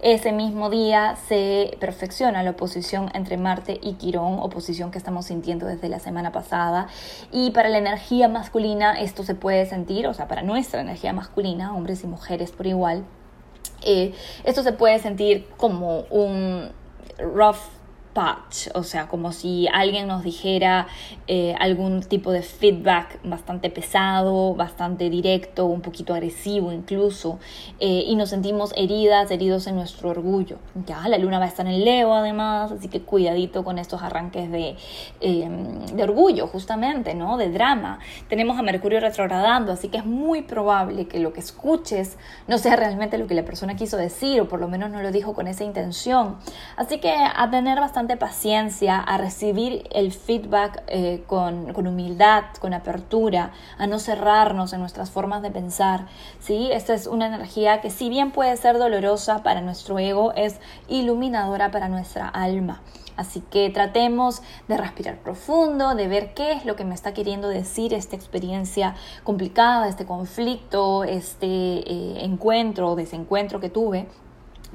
Ese 0.00 0.32
mismo 0.32 0.70
día 0.70 1.16
se 1.28 1.76
perfecciona 1.80 2.42
la 2.42 2.50
oposición 2.50 3.10
entre 3.14 3.36
Marte 3.36 3.78
y 3.82 3.94
Quirón, 3.94 4.38
oposición 4.40 4.90
que 4.90 4.98
estamos 4.98 5.26
sintiendo 5.26 5.66
desde 5.66 5.88
la 5.88 5.98
semana 5.98 6.32
pasada. 6.32 6.88
Y 7.30 7.50
para 7.50 7.68
la 7.68 7.78
energía 7.78 8.28
masculina 8.28 8.98
esto 8.98 9.22
se 9.22 9.34
puede 9.34 9.66
sentir, 9.66 10.06
o 10.06 10.14
sea, 10.14 10.28
para 10.28 10.42
nuestra 10.42 10.80
energía 10.80 11.12
masculina, 11.12 11.74
hombres 11.74 12.04
y 12.04 12.06
mujeres 12.06 12.52
por 12.52 12.66
igual, 12.66 13.04
eh, 13.82 14.14
esto 14.44 14.62
se 14.62 14.72
puede 14.72 14.98
sentir 14.98 15.46
como 15.56 16.00
un 16.10 16.70
rough 17.18 17.58
patch, 18.14 18.68
o 18.74 18.84
sea, 18.84 19.08
como 19.08 19.32
si 19.32 19.68
alguien 19.72 20.06
nos 20.06 20.22
dijera 20.22 20.86
eh, 21.26 21.54
algún 21.58 22.02
tipo 22.02 22.32
de 22.32 22.42
feedback 22.42 23.18
bastante 23.24 23.68
pesado, 23.70 24.54
bastante 24.54 25.10
directo, 25.10 25.66
un 25.66 25.80
poquito 25.80 26.14
agresivo 26.14 26.72
incluso, 26.72 27.38
eh, 27.80 28.04
y 28.06 28.14
nos 28.14 28.30
sentimos 28.30 28.72
heridas, 28.76 29.30
heridos 29.30 29.66
en 29.66 29.74
nuestro 29.74 30.10
orgullo. 30.10 30.58
Ya, 30.86 31.06
la 31.08 31.18
luna 31.18 31.38
va 31.38 31.46
a 31.46 31.48
estar 31.48 31.66
en 31.66 31.84
Leo 31.84 32.14
además, 32.14 32.72
así 32.72 32.88
que 32.88 33.02
cuidadito 33.02 33.64
con 33.64 33.78
estos 33.78 34.02
arranques 34.02 34.50
de, 34.50 34.76
em, 35.20 35.84
de 35.86 36.02
orgullo, 36.02 36.46
justamente, 36.46 37.14
¿no? 37.14 37.36
De 37.36 37.50
drama. 37.50 37.98
Tenemos 38.28 38.58
a 38.58 38.62
Mercurio 38.62 39.00
retrogradando, 39.00 39.72
así 39.72 39.88
que 39.88 39.98
es 39.98 40.06
muy 40.06 40.42
probable 40.42 41.06
que 41.08 41.18
lo 41.18 41.32
que 41.32 41.40
escuches 41.40 42.16
no 42.46 42.58
sea 42.58 42.76
realmente 42.76 43.18
lo 43.18 43.26
que 43.26 43.34
la 43.34 43.44
persona 43.44 43.74
quiso 43.74 43.96
decir, 43.96 44.40
o 44.40 44.48
por 44.48 44.60
lo 44.60 44.68
menos 44.68 44.90
no 44.90 45.02
lo 45.02 45.10
dijo 45.10 45.34
con 45.34 45.48
esa 45.48 45.64
intención. 45.64 46.36
Así 46.76 46.98
que 46.98 47.12
a 47.12 47.50
tener 47.50 47.80
bastante 48.04 48.16
paciencia, 48.18 49.00
a 49.00 49.16
recibir 49.16 49.88
el 49.90 50.12
feedback 50.12 50.82
eh, 50.88 51.24
con, 51.26 51.72
con, 51.72 51.86
humildad, 51.86 52.44
con 52.60 52.74
apertura, 52.74 53.52
a 53.78 53.86
no 53.86 53.98
cerrarnos 53.98 54.74
en 54.74 54.80
nuestras 54.80 55.10
formas 55.10 55.40
de 55.40 55.50
pensar. 55.50 56.06
¿sí? 56.38 56.68
Esta 56.70 56.92
es 56.92 57.06
una 57.06 57.26
energía 57.28 57.80
que 57.80 57.88
si 57.88 58.10
bien 58.10 58.30
puede 58.30 58.56
ser 58.58 58.78
dolorosa 58.78 59.42
para 59.42 59.62
nuestro 59.62 59.98
ego, 59.98 60.34
es 60.34 60.60
iluminadora 60.86 61.70
para 61.70 61.88
nuestra 61.88 62.28
alma. 62.28 62.82
Así 63.16 63.40
que 63.40 63.70
tratemos 63.70 64.42
de 64.68 64.76
respirar 64.76 65.18
profundo, 65.18 65.94
de 65.94 66.08
ver 66.08 66.34
qué 66.34 66.52
es 66.52 66.66
lo 66.66 66.76
que 66.76 66.84
me 66.84 66.94
está 66.94 67.14
queriendo 67.14 67.48
decir 67.48 67.94
esta 67.94 68.16
experiencia 68.16 68.96
complicada, 69.22 69.88
este 69.88 70.04
conflicto, 70.04 71.04
este 71.04 71.46
eh, 71.46 72.24
encuentro 72.24 72.90
o 72.90 72.96
desencuentro 72.96 73.60
que 73.60 73.70
tuve 73.70 74.08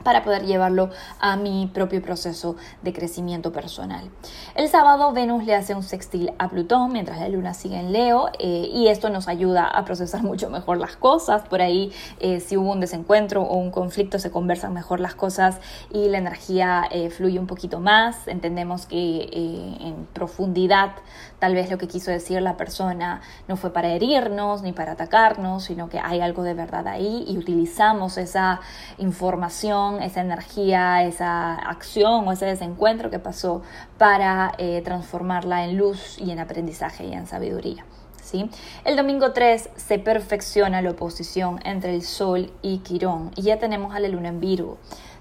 para 0.04 0.24
poder 0.24 0.46
llevarlo 0.46 0.90
a 1.20 1.36
mi 1.36 1.70
propio 1.74 2.02
proceso 2.02 2.56
de 2.82 2.94
crecimiento 2.94 3.52
personal. 3.52 4.10
El 4.56 4.70
sábado 4.70 5.12
Venus 5.14 5.46
le 5.46 5.56
hace 5.56 5.76
un 5.76 5.84
sextil 5.84 6.32
a 6.38 6.50
Plutón 6.50 6.92
mientras 6.92 7.20
la 7.20 7.30
luna 7.30 7.54
sigue 7.54 7.80
en 7.80 7.92
Leo 7.92 8.30
eh, 8.40 8.70
y 8.72 8.88
esto 8.88 9.10
nos 9.10 9.28
ayuda 9.28 9.66
a 9.66 9.86
procesar 9.86 10.24
mucho 10.30 10.50
mejor 10.50 10.78
las 10.78 10.96
cosas. 10.96 11.44
Por 11.44 11.62
ahí 11.62 11.92
eh, 12.20 12.40
si 12.40 12.58
hubo 12.58 12.72
un 12.72 12.80
desencuentro 12.80 13.44
o 13.44 13.58
un 13.58 13.72
conflicto 13.72 14.20
se 14.20 14.32
conversan 14.32 14.74
mejor 14.74 15.00
las 15.00 15.16
cosas 15.16 15.60
y 15.92 16.10
la 16.10 16.18
energía 16.18 16.84
eh, 16.92 17.10
fluye 17.10 17.40
un 17.40 17.48
poquito 17.48 17.80
más. 17.80 18.28
Entendemos 18.28 18.86
que 18.86 19.30
en 19.32 20.08
profundidad 20.14 20.92
tal 21.40 21.56
vez 21.56 21.70
lo 21.70 21.78
que 21.78 21.88
quiso 21.88 22.12
decir 22.12 22.42
la 22.42 22.58
persona 22.58 23.22
no 23.48 23.56
fue 23.56 23.72
para 23.72 23.90
herirnos 23.90 24.62
ni 24.62 24.74
para 24.74 24.94
atacarnos, 24.94 25.64
sino 25.64 25.90
que 25.90 26.00
hay 26.00 26.22
algo 26.22 26.44
de 26.44 26.54
verdad 26.54 26.88
ahí 26.88 27.26
y 27.28 27.38
utilizamos 27.38 28.18
esa 28.18 28.60
información 28.98 29.89
esa 29.98 30.22
energía, 30.22 31.04
esa 31.04 31.56
acción 31.56 32.28
o 32.28 32.32
ese 32.32 32.46
desencuentro 32.46 33.10
que 33.10 33.20
pasó 33.20 33.62
para 33.98 34.54
eh, 34.58 34.82
transformarla 34.84 35.66
en 35.66 35.78
luz 35.78 36.18
y 36.20 36.32
en 36.32 36.40
aprendizaje 36.40 37.06
y 37.06 37.14
en 37.14 37.26
sabiduría. 37.26 37.86
¿sí? 38.22 38.50
El 38.86 38.96
domingo 38.96 39.34
3 39.34 39.70
se 39.76 40.00
perfecciona 40.00 40.82
la 40.82 40.92
oposición 40.92 41.60
entre 41.66 41.96
el 41.96 42.04
Sol 42.04 42.52
y 42.62 42.80
Quirón 42.80 43.32
y 43.36 43.42
ya 43.42 43.58
tenemos 43.58 43.96
a 43.96 44.00
la 44.00 44.08
Luna 44.08 44.30
en 44.30 44.40
Virgo. 44.40 44.78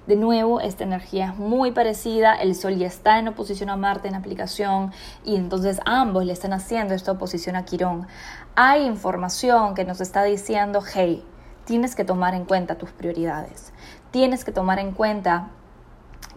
De 0.06 0.16
nuevo, 0.16 0.60
esta 0.60 0.84
energía 0.84 1.26
es 1.26 1.36
muy 1.36 1.70
parecida, 1.70 2.34
el 2.34 2.54
Sol 2.54 2.76
ya 2.76 2.86
está 2.86 3.18
en 3.18 3.28
oposición 3.28 3.68
a 3.68 3.76
Marte 3.76 4.08
en 4.08 4.14
aplicación 4.14 4.92
y 5.24 5.36
entonces 5.36 5.80
ambos 5.84 6.24
le 6.24 6.32
están 6.32 6.54
haciendo 6.54 6.94
esta 6.94 7.12
oposición 7.12 7.56
a 7.56 7.64
Quirón. 7.66 8.06
Hay 8.54 8.86
información 8.86 9.74
que 9.74 9.84
nos 9.84 10.00
está 10.00 10.24
diciendo, 10.24 10.82
hey, 10.94 11.22
tienes 11.66 11.94
que 11.94 12.04
tomar 12.04 12.34
en 12.34 12.46
cuenta 12.46 12.78
tus 12.78 12.90
prioridades 12.90 13.74
tienes 14.10 14.44
que 14.44 14.52
tomar 14.52 14.78
en 14.78 14.92
cuenta 14.92 15.50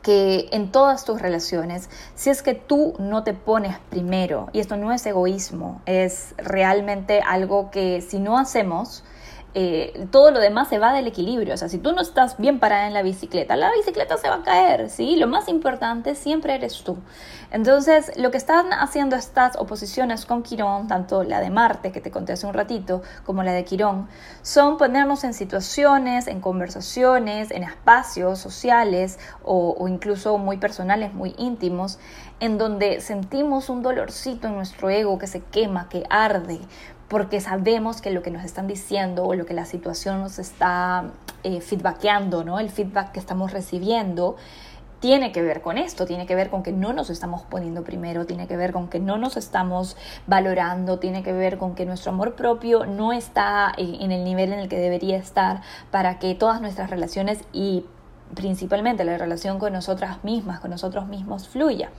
que 0.02 0.50
en 0.52 0.72
todas 0.72 1.06
tus 1.06 1.22
relaciones, 1.22 1.90
si 2.16 2.30
es 2.30 2.42
que 2.42 2.56
tú 2.56 2.96
no 2.98 3.24
te 3.24 3.34
pones 3.34 3.78
primero, 3.90 4.50
y 4.52 4.60
esto 4.60 4.78
no 4.78 4.92
es 4.92 5.06
egoísmo, 5.06 5.82
es 5.86 6.34
realmente 6.38 7.22
algo 7.22 7.70
que 7.72 8.02
si 8.02 8.20
no 8.20 8.38
hacemos, 8.38 9.04
eh, 9.54 10.08
todo 10.12 10.32
lo 10.32 10.40
demás 10.40 10.70
se 10.70 10.80
va 10.80 10.94
del 10.94 11.08
equilibrio. 11.08 11.54
O 11.54 11.58
sea, 11.58 11.68
si 11.68 11.78
tú 11.78 11.92
no 11.92 12.02
estás 12.02 12.38
bien 12.38 12.60
parada 12.60 12.88
en 12.88 12.94
la 12.94 13.02
bicicleta, 13.02 13.56
la 13.56 13.72
bicicleta 13.72 14.18
se 14.18 14.30
va 14.30 14.36
a 14.36 14.44
caer, 14.44 14.90
¿sí? 14.90 15.18
Lo 15.18 15.28
más 15.28 15.50
importante 15.50 16.16
siempre 16.16 16.56
eres 16.56 16.84
tú. 16.84 16.98
Entonces, 17.52 18.14
lo 18.16 18.32
que 18.32 18.38
están 18.38 18.72
haciendo 18.72 19.18
estas 19.18 19.58
oposiciones 19.58 20.26
con 20.26 20.42
Quirón, 20.42 20.88
tanto 20.88 21.24
la 21.24 21.42
de 21.42 21.50
Marte, 21.50 21.92
que 21.92 22.00
te 22.00 22.12
conté 22.12 22.32
hace 22.34 22.48
un 22.48 22.54
ratito, 22.54 23.02
como 23.26 23.44
la 23.44 23.52
de 23.52 23.66
Quirón, 23.66 24.08
son 24.42 24.78
ponernos 24.78 25.26
en 25.26 25.34
situaciones, 25.34 26.28
en 26.28 26.40
conversaciones, 26.40 27.52
en 27.52 27.64
espacios 27.64 28.40
sociales 28.40 29.20
o, 29.44 29.76
o 29.78 29.88
incluso 29.90 30.38
muy 30.38 30.58
personales, 30.58 31.14
muy 31.14 31.36
íntimos, 31.38 32.00
en 32.40 32.58
donde 32.58 33.02
sentimos 33.02 33.70
un 33.70 33.84
dolorcito 33.84 34.48
en 34.48 34.56
nuestro 34.56 34.90
ego 34.90 35.20
que 35.20 35.28
se 35.28 35.42
quema, 35.42 35.90
que 35.90 36.06
arde, 36.10 36.62
porque 37.12 37.42
sabemos 37.42 38.02
que 38.02 38.10
lo 38.10 38.24
que 38.24 38.32
nos 38.32 38.46
están 38.46 38.68
diciendo 38.68 39.26
o 39.26 39.36
lo 39.36 39.46
que 39.46 39.54
la 39.54 39.66
situación 39.66 40.22
nos 40.22 40.40
está 40.40 41.12
eh, 41.44 41.60
feedbackeando, 41.60 42.46
¿no? 42.46 42.58
el 42.58 42.70
feedback 42.70 43.12
que 43.12 43.20
estamos 43.20 43.52
recibiendo, 43.52 44.38
tiene 45.02 45.34
que 45.34 45.42
ver 45.42 45.62
con 45.62 45.78
esto, 45.78 46.06
tiene 46.06 46.26
que 46.26 46.36
ver 46.36 46.50
con 46.50 46.64
que 46.64 46.72
no 46.72 46.94
nos 46.94 47.10
estamos 47.10 47.42
poniendo 47.42 47.84
primero, 47.84 48.26
tiene 48.26 48.48
que 48.48 48.56
ver 48.56 48.72
con 48.72 48.88
que 48.88 49.02
no 49.02 49.18
nos 49.18 49.36
estamos 49.36 49.98
valorando, 50.26 51.00
tiene 51.00 51.22
que 51.22 51.34
ver 51.34 51.58
con 51.58 51.76
que 51.76 51.86
nuestro 51.86 52.14
amor 52.14 52.36
propio 52.36 52.86
no 52.86 53.12
está 53.12 53.74
eh, 53.78 53.98
en 54.00 54.14
el 54.14 54.24
nivel 54.24 54.54
en 54.54 54.60
el 54.60 54.70
que 54.70 54.78
debería 54.80 55.18
estar 55.18 55.64
para 55.92 56.18
que 56.18 56.34
todas 56.34 56.62
nuestras 56.62 56.90
relaciones 56.90 57.40
y 57.52 57.84
principalmente 58.36 59.04
la 59.04 59.18
relación 59.18 59.60
con 59.60 59.74
nosotras 59.74 60.24
mismas, 60.24 60.62
con 60.62 60.72
nosotros 60.72 61.08
mismos 61.08 61.50
fluya 61.50 61.90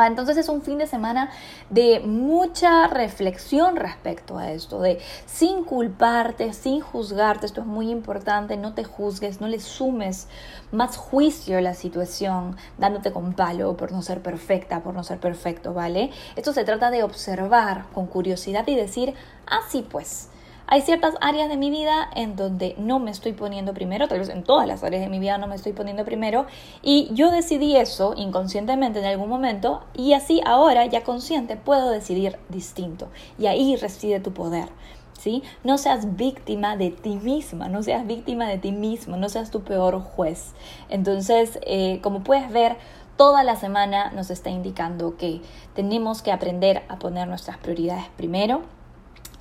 entonces 0.00 0.36
es 0.36 0.48
un 0.48 0.62
fin 0.62 0.78
de 0.78 0.86
semana 0.86 1.30
de 1.70 2.00
mucha 2.00 2.86
reflexión 2.86 3.76
respecto 3.76 4.38
a 4.38 4.50
esto, 4.52 4.80
de 4.80 5.00
sin 5.26 5.64
culparte, 5.64 6.52
sin 6.52 6.80
juzgarte, 6.80 7.46
esto 7.46 7.60
es 7.60 7.66
muy 7.66 7.90
importante, 7.90 8.56
no 8.56 8.74
te 8.74 8.84
juzgues, 8.84 9.40
no 9.40 9.48
le 9.48 9.60
sumes 9.60 10.28
más 10.70 10.96
juicio 10.96 11.58
a 11.58 11.60
la 11.60 11.74
situación, 11.74 12.56
dándote 12.78 13.12
con 13.12 13.34
palo 13.34 13.76
por 13.76 13.92
no 13.92 14.02
ser 14.02 14.22
perfecta, 14.22 14.80
por 14.80 14.94
no 14.94 15.04
ser 15.04 15.18
perfecto, 15.18 15.74
¿vale? 15.74 16.10
Esto 16.36 16.52
se 16.52 16.64
trata 16.64 16.90
de 16.90 17.02
observar 17.02 17.84
con 17.92 18.06
curiosidad 18.06 18.66
y 18.66 18.74
decir, 18.74 19.14
así 19.46 19.84
ah, 19.84 19.88
pues, 19.90 20.28
hay 20.72 20.80
ciertas 20.80 21.16
áreas 21.20 21.50
de 21.50 21.58
mi 21.58 21.68
vida 21.68 22.08
en 22.14 22.34
donde 22.34 22.74
no 22.78 22.98
me 22.98 23.10
estoy 23.10 23.34
poniendo 23.34 23.74
primero, 23.74 24.08
tal 24.08 24.20
vez 24.20 24.30
en 24.30 24.42
todas 24.42 24.66
las 24.66 24.82
áreas 24.82 25.02
de 25.02 25.10
mi 25.10 25.18
vida 25.18 25.36
no 25.36 25.46
me 25.46 25.54
estoy 25.54 25.74
poniendo 25.74 26.06
primero, 26.06 26.46
y 26.80 27.10
yo 27.12 27.30
decidí 27.30 27.76
eso 27.76 28.14
inconscientemente 28.16 28.98
en 28.98 29.04
algún 29.04 29.28
momento, 29.28 29.82
y 29.92 30.14
así 30.14 30.40
ahora, 30.46 30.86
ya 30.86 31.04
consciente, 31.04 31.56
puedo 31.58 31.90
decidir 31.90 32.38
distinto. 32.48 33.08
Y 33.38 33.48
ahí 33.48 33.76
reside 33.76 34.18
tu 34.20 34.32
poder. 34.32 34.70
¿Sí? 35.18 35.42
No 35.62 35.76
seas 35.76 36.16
víctima 36.16 36.78
de 36.78 36.90
ti 36.90 37.16
misma, 37.16 37.68
no 37.68 37.82
seas 37.82 38.06
víctima 38.06 38.48
de 38.48 38.56
ti 38.56 38.72
mismo, 38.72 39.18
no 39.18 39.28
seas 39.28 39.50
tu 39.50 39.64
peor 39.64 40.00
juez. 40.00 40.54
Entonces, 40.88 41.58
eh, 41.66 42.00
como 42.02 42.24
puedes 42.24 42.50
ver, 42.50 42.78
toda 43.18 43.44
la 43.44 43.56
semana 43.56 44.10
nos 44.12 44.30
está 44.30 44.48
indicando 44.48 45.18
que 45.18 45.42
tenemos 45.74 46.22
que 46.22 46.32
aprender 46.32 46.82
a 46.88 46.98
poner 46.98 47.28
nuestras 47.28 47.58
prioridades 47.58 48.06
primero, 48.16 48.62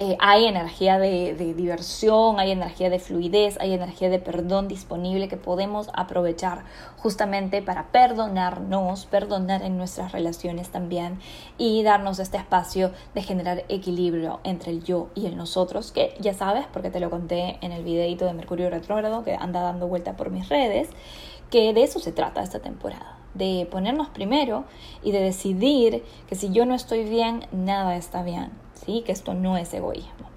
eh, 0.04 0.18
hay 0.20 0.48
energía 0.48 0.98
de, 0.98 1.36
diversión, 1.36 2.40
hay 2.40 2.50
energía 2.50 2.90
de 2.90 2.98
fluidez, 2.98 3.60
hay 3.60 3.74
energía 3.74 4.10
de 4.10 4.18
perdón 4.18 4.68
disponible 4.68 5.28
que 5.28 5.38
podemos 5.38 5.92
aprovechar 5.94 6.64
justamente 6.98 7.62
para 7.62 7.92
perdonarnos, 7.92 9.06
perdonar 9.06 9.62
en 9.62 9.78
nuestras 9.78 10.12
relaciones 10.12 10.70
también 10.70 11.20
y 11.60 11.84
darnos 11.84 12.18
este 12.18 12.38
espacio 12.38 12.90
de 13.14 13.22
generar 13.22 13.64
equilibrio 13.70 14.40
entre 14.44 14.72
el 14.72 14.84
yo 14.84 15.10
y 15.14 15.28
el 15.28 15.38
nosotros, 15.38 15.92
que 15.92 16.16
ya 16.20 16.34
sabes, 16.34 16.66
porque 16.74 16.90
te 16.90 17.00
lo 17.00 17.12
conté 17.12 17.60
en 17.62 17.72
el 17.72 17.84
videito 17.84 18.26
de 18.26 18.34
Mercurio 18.34 18.72
retrógrado 18.72 19.24
que 19.24 19.36
anda 19.36 19.62
dando 19.62 19.88
vuelta 19.88 20.18
por 20.18 20.32
mis 20.32 20.50
redes, 20.50 20.90
que 21.52 21.74
de 21.74 21.84
eso 21.84 22.00
se 22.00 22.12
trata 22.12 22.42
esta 22.42 22.58
temporada 22.58 23.20
de 23.36 23.68
ponernos 23.70 24.10
primero 24.10 24.66
y 25.04 25.12
de 25.12 25.22
decidir 25.22 26.04
que 26.28 26.34
si 26.34 26.50
yo 26.50 26.66
no 26.66 26.74
estoy 26.74 27.04
bien, 27.04 27.46
nada 27.52 27.96
está 27.98 28.24
bien 28.24 28.50
¿sí? 28.86 29.04
Que 29.06 29.12
esto 29.12 29.34
no 29.34 29.58
es 29.58 29.74
egoísmo. 29.74 30.30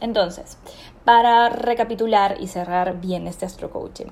Entonces, 0.00 0.58
para 1.04 1.48
recapitular 1.48 2.36
y 2.40 2.48
cerrar 2.48 3.00
bien 3.00 3.26
este 3.26 3.46
astro 3.46 3.70
coaching. 3.70 4.06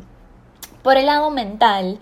Por 0.82 0.96
el 0.96 1.06
lado 1.06 1.30
mental, 1.30 1.98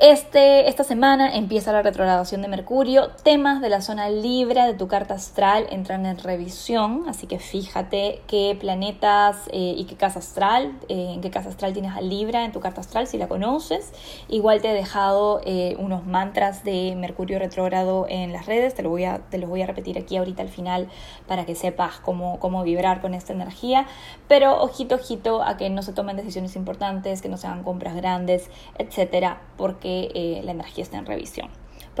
este, 0.00 0.66
esta 0.70 0.82
semana 0.82 1.36
empieza 1.36 1.72
la 1.72 1.82
retrogradación 1.82 2.40
de 2.40 2.48
Mercurio. 2.48 3.10
Temas 3.22 3.60
de 3.60 3.68
la 3.68 3.82
zona 3.82 4.08
libre 4.08 4.62
de 4.62 4.72
tu 4.72 4.88
carta 4.88 5.12
astral 5.12 5.66
entran 5.68 6.06
en 6.06 6.16
revisión, 6.16 7.04
así 7.06 7.26
que 7.26 7.38
fíjate 7.38 8.22
qué 8.26 8.56
planetas 8.58 9.36
eh, 9.52 9.74
y 9.76 9.84
qué 9.84 9.96
casa 9.96 10.20
astral, 10.20 10.72
eh, 10.88 11.12
en 11.12 11.20
qué 11.20 11.30
casa 11.30 11.50
astral 11.50 11.74
tienes 11.74 11.94
a 11.94 12.00
Libra 12.00 12.46
en 12.46 12.52
tu 12.52 12.60
carta 12.60 12.80
astral, 12.80 13.08
si 13.08 13.18
la 13.18 13.28
conoces. 13.28 13.92
Igual 14.28 14.62
te 14.62 14.70
he 14.70 14.74
dejado 14.74 15.42
eh, 15.44 15.76
unos 15.78 16.06
mantras 16.06 16.64
de 16.64 16.94
Mercurio 16.96 17.38
retrógrado 17.38 18.06
en 18.08 18.32
las 18.32 18.46
redes, 18.46 18.74
te, 18.74 18.82
lo 18.82 18.88
voy 18.88 19.04
a, 19.04 19.18
te 19.18 19.36
los 19.36 19.50
voy 19.50 19.60
a 19.60 19.66
repetir 19.66 19.98
aquí 19.98 20.16
ahorita 20.16 20.40
al 20.40 20.48
final 20.48 20.88
para 21.28 21.44
que 21.44 21.54
sepas 21.54 22.00
cómo, 22.00 22.38
cómo 22.40 22.62
vibrar 22.62 23.02
con 23.02 23.12
esta 23.12 23.34
energía. 23.34 23.86
Pero 24.28 24.62
ojito, 24.62 24.94
ojito 24.94 25.42
a 25.42 25.58
que 25.58 25.68
no 25.68 25.82
se 25.82 25.92
tomen 25.92 26.16
decisiones 26.16 26.56
importantes, 26.56 27.20
que 27.20 27.28
no 27.28 27.36
se 27.36 27.48
hagan 27.48 27.64
compras 27.64 27.94
grandes, 27.94 28.48
etcétera, 28.78 29.42
porque 29.58 29.89
eh, 30.14 30.40
la 30.44 30.52
energía 30.52 30.84
está 30.84 30.98
en 30.98 31.06
revisión. 31.06 31.48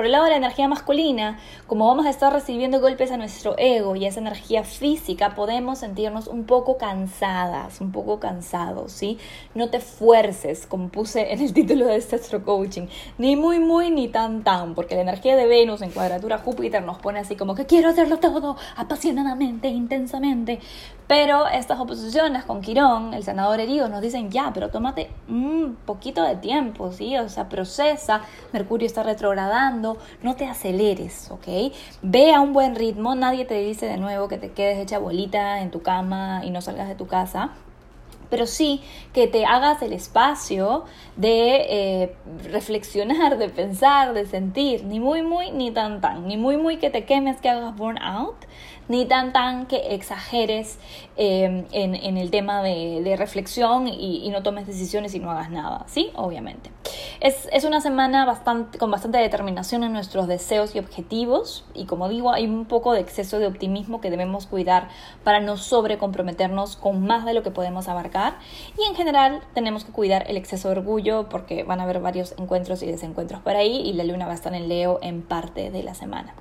Por 0.00 0.06
el 0.06 0.12
lado 0.12 0.24
de 0.24 0.30
la 0.30 0.38
energía 0.38 0.66
masculina, 0.66 1.38
como 1.66 1.86
vamos 1.86 2.06
a 2.06 2.08
estar 2.08 2.32
recibiendo 2.32 2.80
golpes 2.80 3.10
a 3.12 3.18
nuestro 3.18 3.54
ego 3.58 3.96
y 3.96 4.06
a 4.06 4.08
esa 4.08 4.20
energía 4.20 4.64
física, 4.64 5.34
podemos 5.34 5.80
sentirnos 5.80 6.26
un 6.26 6.44
poco 6.44 6.78
cansadas, 6.78 7.82
un 7.82 7.92
poco 7.92 8.18
cansados, 8.18 8.92
¿sí? 8.92 9.18
No 9.54 9.68
te 9.68 9.78
fuerces, 9.78 10.66
como 10.66 10.88
puse 10.88 11.34
en 11.34 11.42
el 11.42 11.52
título 11.52 11.84
de 11.84 11.96
este 11.96 12.16
astro 12.16 12.42
coaching, 12.46 12.86
ni 13.18 13.36
muy, 13.36 13.58
muy, 13.58 13.90
ni 13.90 14.08
tan, 14.08 14.42
tan, 14.42 14.74
porque 14.74 14.94
la 14.94 15.02
energía 15.02 15.36
de 15.36 15.44
Venus 15.44 15.82
en 15.82 15.90
cuadratura 15.90 16.38
Júpiter 16.38 16.82
nos 16.82 16.96
pone 16.96 17.18
así 17.18 17.36
como 17.36 17.54
que 17.54 17.66
quiero 17.66 17.90
hacerlo 17.90 18.16
todo 18.20 18.56
apasionadamente, 18.76 19.68
intensamente, 19.68 20.60
pero 21.10 21.48
estas 21.48 21.80
oposiciones 21.80 22.44
con 22.44 22.60
Quirón, 22.60 23.14
el 23.14 23.24
senador 23.24 23.58
herido, 23.58 23.88
nos 23.88 24.00
dicen 24.00 24.30
ya, 24.30 24.52
pero 24.54 24.70
tómate 24.70 25.10
un 25.28 25.76
poquito 25.84 26.22
de 26.22 26.36
tiempo, 26.36 26.92
¿sí? 26.92 27.18
O 27.18 27.28
sea, 27.28 27.48
procesa, 27.48 28.22
Mercurio 28.52 28.86
está 28.86 29.02
retrogradando, 29.02 29.89
no 30.22 30.36
te 30.36 30.46
aceleres, 30.46 31.30
¿ok? 31.30 31.72
Ve 32.02 32.32
a 32.34 32.40
un 32.40 32.52
buen 32.52 32.74
ritmo, 32.74 33.14
nadie 33.14 33.44
te 33.44 33.54
dice 33.54 33.86
de 33.86 33.96
nuevo 33.96 34.28
que 34.28 34.38
te 34.38 34.52
quedes 34.52 34.78
hecha 34.78 34.98
bolita 34.98 35.60
en 35.60 35.70
tu 35.70 35.82
cama 35.82 36.42
y 36.44 36.50
no 36.50 36.60
salgas 36.60 36.88
de 36.88 36.94
tu 36.94 37.06
casa, 37.06 37.52
pero 38.30 38.46
sí 38.46 38.80
que 39.12 39.26
te 39.26 39.44
hagas 39.44 39.82
el 39.82 39.92
espacio 39.92 40.84
de 41.16 41.66
eh, 41.68 42.16
reflexionar, 42.44 43.36
de 43.36 43.48
pensar, 43.48 44.14
de 44.14 44.24
sentir, 44.24 44.84
ni 44.84 45.00
muy, 45.00 45.22
muy, 45.22 45.50
ni 45.50 45.72
tan, 45.72 46.00
tan, 46.00 46.26
ni 46.26 46.36
muy, 46.36 46.56
muy 46.56 46.78
que 46.78 46.90
te 46.90 47.04
quemes, 47.04 47.40
que 47.40 47.50
hagas 47.50 47.76
burnout, 47.76 48.36
ni 48.88 49.06
tan 49.06 49.32
tan 49.32 49.66
que 49.66 49.94
exageres 49.94 50.78
em, 51.16 51.64
en, 51.72 52.16
el 52.16 52.30
tema 52.30 52.62
de, 52.62 53.14
reflexión 53.16 53.86
y, 53.88 54.28
no 54.30 54.42
tomes 54.42 54.66
decisiones 54.66 55.14
y 55.14 55.20
no 55.20 55.30
hagas 55.30 55.50
nada, 55.50 55.84
¿sí? 55.86 56.10
Obviamente. 56.14 56.70
Es, 57.20 57.64
una 57.64 57.80
semana 57.80 58.24
bastante, 58.24 58.78
con 58.78 58.90
bastante 58.90 59.18
determinación 59.18 59.84
en 59.84 59.92
nuestros 59.92 60.26
deseos 60.26 60.74
y 60.74 60.78
objetivos 60.78 61.64
y 61.74 61.84
como 61.84 62.08
digo, 62.08 62.32
hay 62.32 62.46
un 62.46 62.64
poco 62.64 62.92
de 62.92 63.00
exceso 63.00 63.38
de 63.38 63.46
optimismo 63.46 64.00
que 64.00 64.10
debemos 64.10 64.46
cuidar 64.46 64.88
para 65.22 65.40
no 65.40 65.56
sobrecomprometernos 65.56 66.76
con 66.76 67.04
más 67.06 67.24
de 67.24 67.34
lo 67.34 67.42
que 67.42 67.50
podemos 67.50 67.88
abarcar 67.88 68.38
y 68.78 68.88
en 68.88 68.94
general 68.94 69.40
tenemos 69.54 69.84
que 69.84 69.92
cuidar 69.92 70.24
el 70.28 70.36
exceso 70.36 70.68
de 70.68 70.78
orgullo 70.78 71.28
porque 71.28 71.62
van 71.64 71.80
a 71.80 71.84
haber 71.84 72.00
varios 72.00 72.34
encuentros 72.38 72.82
y 72.82 72.86
desencuentros 72.86 73.40
por 73.40 73.54
ahí 73.54 73.82
y 73.82 73.92
la 73.92 74.04
luna 74.04 74.26
va 74.26 74.32
a 74.32 74.36
estar 74.36 74.54
en 74.54 74.68
Leo 74.68 74.98
en 75.02 75.22
parte 75.22 75.70
de 75.70 75.82
la 75.82 75.94
semana. 75.94 76.34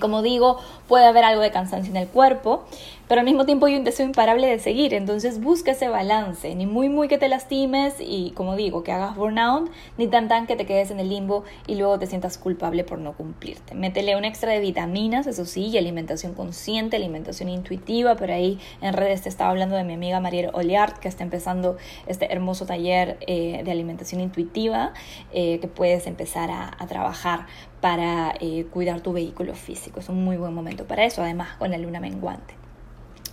Como 0.00 0.22
digo, 0.22 0.58
puede 0.88 1.06
haber 1.06 1.24
algo 1.24 1.42
de 1.42 1.50
cansancio 1.50 1.90
en 1.90 1.96
el 1.96 2.08
cuerpo, 2.08 2.64
pero 3.10 3.22
al 3.22 3.24
mismo 3.24 3.44
tiempo 3.44 3.66
hay 3.66 3.74
un 3.74 3.82
deseo 3.82 4.06
imparable 4.06 4.46
de 4.46 4.60
seguir, 4.60 4.94
entonces 4.94 5.40
busca 5.40 5.72
ese 5.72 5.88
balance, 5.88 6.54
ni 6.54 6.64
muy 6.64 6.88
muy 6.88 7.08
que 7.08 7.18
te 7.18 7.26
lastimes 7.26 7.96
y 7.98 8.30
como 8.36 8.54
digo, 8.54 8.84
que 8.84 8.92
hagas 8.92 9.16
burnout, 9.16 9.68
ni 9.98 10.06
tan 10.06 10.28
tan 10.28 10.46
que 10.46 10.54
te 10.54 10.64
quedes 10.64 10.92
en 10.92 11.00
el 11.00 11.08
limbo 11.08 11.42
y 11.66 11.74
luego 11.74 11.98
te 11.98 12.06
sientas 12.06 12.38
culpable 12.38 12.84
por 12.84 13.00
no 13.00 13.14
cumplirte. 13.14 13.74
Métele 13.74 14.14
un 14.14 14.24
extra 14.24 14.52
de 14.52 14.60
vitaminas, 14.60 15.26
eso 15.26 15.44
sí, 15.44 15.66
y 15.66 15.76
alimentación 15.76 16.34
consciente, 16.34 16.94
alimentación 16.94 17.48
intuitiva, 17.48 18.14
por 18.14 18.30
ahí 18.30 18.60
en 18.80 18.92
redes 18.92 19.22
te 19.22 19.28
estaba 19.28 19.50
hablando 19.50 19.74
de 19.74 19.82
mi 19.82 19.94
amiga 19.94 20.20
Mariel 20.20 20.50
Oliart, 20.52 20.98
que 20.98 21.08
está 21.08 21.24
empezando 21.24 21.78
este 22.06 22.32
hermoso 22.32 22.64
taller 22.64 23.16
eh, 23.26 23.62
de 23.64 23.72
alimentación 23.72 24.20
intuitiva, 24.20 24.92
eh, 25.32 25.58
que 25.58 25.66
puedes 25.66 26.06
empezar 26.06 26.48
a, 26.52 26.86
trabajar 26.86 27.46
para 27.80 28.34
eh, 28.38 28.66
cuidar 28.72 29.00
tu 29.00 29.12
vehículo 29.12 29.56
físico. 29.56 29.98
Es 29.98 30.08
un 30.08 30.24
muy 30.24 30.36
buen 30.36 30.54
momento 30.54 30.84
para 30.84 31.04
eso, 31.04 31.24
además 31.24 31.56
con 31.58 31.72
la 31.72 31.78
luna 31.78 31.98
menguante. 31.98 32.59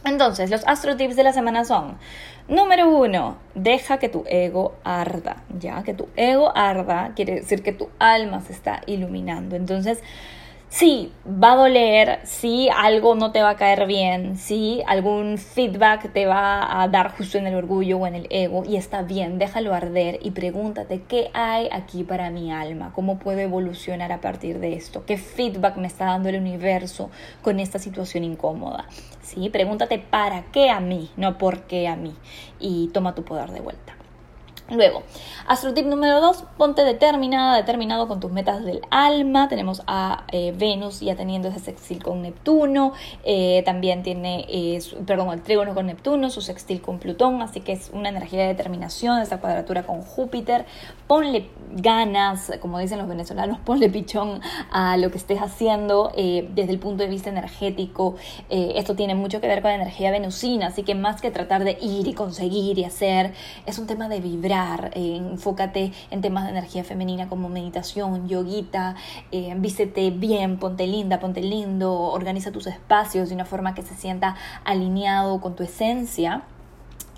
Entonces, 0.05 0.49
los 0.49 0.65
astro 0.67 0.95
tips 0.95 1.15
de 1.15 1.23
la 1.23 1.33
semana 1.33 1.65
son, 1.65 1.97
número 2.47 2.89
uno, 2.89 3.37
deja 3.55 3.97
que 3.97 4.09
tu 4.09 4.23
ego 4.27 4.75
arda, 4.83 5.43
ya 5.59 5.83
que 5.83 5.93
tu 5.93 6.07
ego 6.15 6.55
arda 6.55 7.11
quiere 7.15 7.35
decir 7.35 7.63
que 7.63 7.73
tu 7.73 7.89
alma 7.99 8.41
se 8.41 8.53
está 8.53 8.81
iluminando. 8.85 9.55
Entonces, 9.55 10.01
sí, 10.69 11.11
va 11.25 11.53
a 11.53 11.55
doler, 11.55 12.19
sí, 12.23 12.69
algo 12.75 13.15
no 13.15 13.31
te 13.31 13.41
va 13.41 13.51
a 13.51 13.55
caer 13.55 13.87
bien, 13.87 14.37
sí, 14.37 14.81
algún 14.87 15.37
feedback 15.37 16.11
te 16.11 16.25
va 16.25 16.81
a 16.81 16.87
dar 16.87 17.15
justo 17.15 17.37
en 17.37 17.47
el 17.47 17.55
orgullo 17.55 17.97
o 17.97 18.07
en 18.07 18.15
el 18.15 18.27
ego 18.29 18.63
y 18.65 18.75
está 18.75 19.01
bien, 19.01 19.39
déjalo 19.39 19.73
arder 19.73 20.19
y 20.21 20.31
pregúntate 20.31 21.01
qué 21.07 21.29
hay 21.33 21.69
aquí 21.71 22.03
para 22.03 22.29
mi 22.29 22.51
alma, 22.51 22.91
cómo 22.93 23.17
puedo 23.19 23.39
evolucionar 23.39 24.11
a 24.11 24.21
partir 24.21 24.59
de 24.59 24.73
esto, 24.73 25.05
qué 25.05 25.17
feedback 25.17 25.77
me 25.77 25.87
está 25.87 26.05
dando 26.05 26.29
el 26.29 26.39
universo 26.39 27.09
con 27.41 27.59
esta 27.59 27.79
situación 27.79 28.23
incómoda. 28.23 28.85
Sí, 29.21 29.49
pregúntate 29.49 29.99
para 29.99 30.43
qué 30.53 30.69
a 30.69 30.79
mí, 30.79 31.09
no 31.17 31.37
por 31.37 31.63
qué 31.63 31.87
a 31.87 31.95
mí 31.95 32.15
y 32.59 32.89
toma 32.93 33.15
tu 33.15 33.23
poder 33.23 33.51
de 33.51 33.59
vuelta. 33.59 33.96
Luego, 34.69 35.03
astrotip 35.47 35.85
número 35.85 36.19
2, 36.19 36.43
ponte 36.57 36.83
determinada, 36.83 37.55
determinado 37.55 38.09
con 38.09 38.19
tus 38.19 38.31
metas 38.31 38.65
del 38.65 38.81
alma. 38.91 39.47
Tenemos 39.47 39.81
a 39.87 40.25
eh, 40.33 40.53
Venus 40.57 40.99
ya 40.99 41.15
teniendo 41.15 41.47
ese 41.47 41.59
sextil 41.59 42.03
con 42.03 42.21
Neptuno. 42.21 42.91
Eh, 43.23 43.63
también 43.65 44.03
tiene, 44.03 44.45
eh, 44.49 44.83
perdón, 45.05 45.31
el 45.31 45.41
trígono 45.41 45.73
con 45.73 45.85
Neptuno, 45.85 46.29
su 46.29 46.41
sextil 46.41 46.81
con 46.81 46.99
Plutón. 46.99 47.41
Así 47.41 47.61
que 47.61 47.71
es 47.71 47.91
una 47.93 48.09
energía 48.09 48.41
de 48.41 48.47
determinación, 48.47 49.21
esta 49.21 49.39
cuadratura 49.39 49.83
con 49.83 50.01
Júpiter. 50.01 50.65
Ponle 51.07 51.49
ganas, 51.71 52.51
como 52.59 52.79
dicen 52.79 52.97
los 52.97 53.07
venezolanos, 53.07 53.59
ponle 53.65 53.89
pichón 53.89 54.41
a 54.69 54.97
lo 54.97 55.11
que 55.11 55.17
estés 55.17 55.39
haciendo 55.39 56.11
desde 56.13 56.71
el 56.71 56.79
punto 56.79 57.03
de 57.03 57.09
vista 57.09 57.29
energético. 57.29 58.15
esto 58.49 58.95
tiene 58.95 59.15
mucho 59.15 59.39
que 59.39 59.47
ver 59.47 59.61
con 59.61 59.71
la 59.71 59.75
energía 59.75 60.11
venusina, 60.11 60.67
así 60.67 60.83
que 60.83 60.93
más 60.93 61.21
que 61.21 61.31
tratar 61.31 61.63
de 61.63 61.77
ir 61.79 62.07
y 62.07 62.13
conseguir 62.13 62.77
y 62.79 62.83
hacer, 62.83 63.33
es 63.65 63.79
un 63.79 63.87
tema 63.87 64.09
de 64.09 64.19
vibrar 64.19 64.56
eh, 64.93 65.15
enfócate 65.17 65.91
en 66.11 66.21
temas 66.21 66.45
de 66.45 66.51
energía 66.51 66.83
femenina 66.83 67.27
como 67.29 67.49
meditación, 67.49 68.27
yoguita, 68.27 68.95
eh, 69.31 69.53
vístete 69.57 70.11
bien, 70.11 70.57
ponte 70.57 70.87
linda, 70.87 71.19
ponte 71.19 71.41
lindo, 71.41 71.93
organiza 71.93 72.51
tus 72.51 72.67
espacios 72.67 73.29
de 73.29 73.35
una 73.35 73.45
forma 73.45 73.75
que 73.75 73.83
se 73.83 73.95
sienta 73.95 74.35
alineado 74.63 75.39
con 75.41 75.55
tu 75.55 75.63
esencia. 75.63 76.43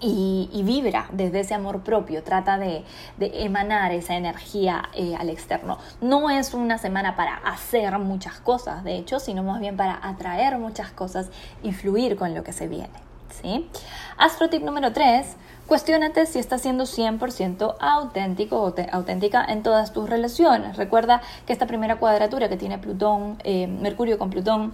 Y, 0.02 0.62
vibra 0.64 1.08
desde 1.12 1.42
ese 1.42 1.54
amor 1.54 1.84
propio, 1.84 2.24
trata 2.24 2.58
de, 2.58 2.86
emanar 3.20 3.92
esa 3.92 4.16
energía 4.16 4.84
eh, 4.94 5.14
al 5.20 5.30
externo. 5.30 5.78
No 6.00 6.30
es 6.30 6.54
una 6.54 6.78
semana 6.78 7.18
para 7.18 7.36
hacer 7.36 8.00
muchas 8.00 8.40
cosas, 8.40 8.86
de 8.86 8.96
hecho, 8.96 9.20
sino 9.20 9.44
más 9.44 9.60
bien 9.60 9.76
para 9.76 10.00
atraer 10.02 10.58
muchas 10.58 10.92
cosas 10.92 11.30
y 11.64 11.74
fluir 11.74 12.16
con 12.16 12.34
lo 12.34 12.46
que 12.46 12.54
se 12.54 12.70
viene. 12.70 13.10
¿sí? 13.42 13.70
Astro 14.18 14.50
tip 14.50 14.64
número 14.64 14.94
3, 14.94 15.36
Cuestiónate 15.70 16.26
si 16.26 16.40
estás 16.40 16.64
siendo 16.64 16.86
100% 16.86 17.76
auténtico 17.80 18.60
o 18.60 18.74
auténtica 18.92 19.46
en 19.48 19.62
todas 19.62 19.94
tus 19.94 20.10
relaciones. 20.10 20.78
Recuerda 20.78 21.22
que 21.46 21.54
esta 21.54 21.68
primera 21.68 21.98
cuadratura 21.98 22.50
que 22.50 22.58
tiene 22.58 22.80
Plutón, 22.80 23.38
eh, 23.44 23.68
Mercurio 23.68 24.18
con 24.18 24.32
Plutón, 24.32 24.74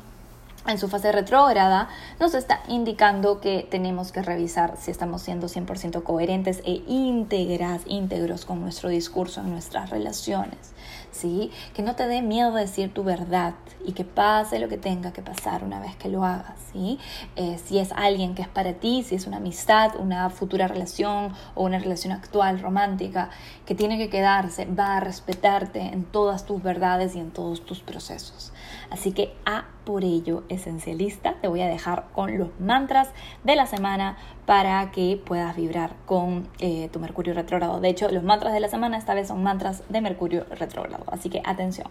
en 0.68 0.78
su 0.78 0.88
fase 0.88 1.12
retrógrada, 1.12 1.90
nos 2.20 2.34
está 2.34 2.62
indicando 2.68 3.40
que 3.40 3.68
tenemos 3.70 4.12
que 4.12 4.22
revisar 4.22 4.78
si 4.78 4.92
estamos 4.92 5.22
siendo 5.22 5.48
100% 5.48 6.04
coherentes 6.04 6.62
e 6.66 6.84
íntegras, 6.88 7.82
íntegros 7.86 8.46
con 8.46 8.62
nuestro 8.62 8.90
discurso 8.90 9.42
en 9.42 9.52
nuestras 9.52 9.90
relaciones. 9.90 10.74
¿sí? 11.16 11.52
Que 11.74 11.82
no 11.82 11.96
te 11.96 12.08
dé 12.08 12.22
miedo 12.22 12.54
decir 12.54 12.94
tu 12.94 13.04
verdad 13.04 13.54
y 13.86 13.94
que 13.94 14.04
pase 14.04 14.60
lo 14.60 14.68
que 14.68 14.78
tenga 14.78 15.14
que 15.14 15.22
pasar 15.22 15.64
una 15.64 15.80
vez 15.80 15.96
que 15.96 16.10
lo 16.10 16.26
hagas, 16.26 16.58
¿sí? 16.72 17.00
Eh, 17.36 17.58
si 17.64 17.80
es 17.80 17.92
alguien 17.94 18.36
que 18.36 18.42
es 18.42 18.48
para 18.48 18.74
ti, 18.74 19.04
si 19.04 19.16
es 19.16 19.28
una 19.28 19.38
amistad, 19.38 19.96
una 19.98 20.30
futura 20.30 20.68
relación 20.68 21.34
o 21.54 21.64
una 21.64 21.80
relación 21.80 22.12
actual 22.12 22.60
romántica 22.60 23.30
que 23.66 23.76
tiene 23.76 23.98
que 23.98 24.10
quedarse, 24.10 24.66
va 24.66 24.98
a 24.98 25.00
respetarte 25.00 25.80
en 25.80 26.04
todas 26.04 26.46
tus 26.46 26.62
verdades 26.62 27.16
y 27.16 27.20
en 27.20 27.32
todos 27.32 27.66
tus 27.66 27.80
procesos. 27.80 28.52
Así 28.90 29.12
que 29.12 29.34
a 29.46 29.66
por 29.86 30.04
ello, 30.04 30.44
esencialista, 30.50 31.36
te 31.42 31.48
voy 31.48 31.62
a 31.62 31.68
dejar 31.68 32.06
con 32.14 32.38
los 32.38 32.50
mantras 32.60 33.10
de 33.44 33.56
la 33.56 33.68
semana 33.68 34.18
para 34.46 34.92
que 34.92 35.22
puedas 35.24 35.56
vibrar 35.56 35.92
con 36.06 36.48
eh, 36.60 36.90
tu 36.92 37.00
Mercurio 37.00 37.34
retrógrado. 37.34 37.80
De 37.80 37.90
hecho, 37.90 38.10
los 38.10 38.24
mantras 38.24 38.54
de 38.54 38.60
la 38.60 38.68
semana 38.68 38.98
esta 38.98 39.14
vez 39.14 39.28
son 39.28 39.44
mantras 39.44 39.84
de 39.90 40.02
Mercurio 40.02 40.46
retrógrado. 40.50 41.06
Así 41.08 41.30
que 41.30 41.42
atención. 41.46 41.88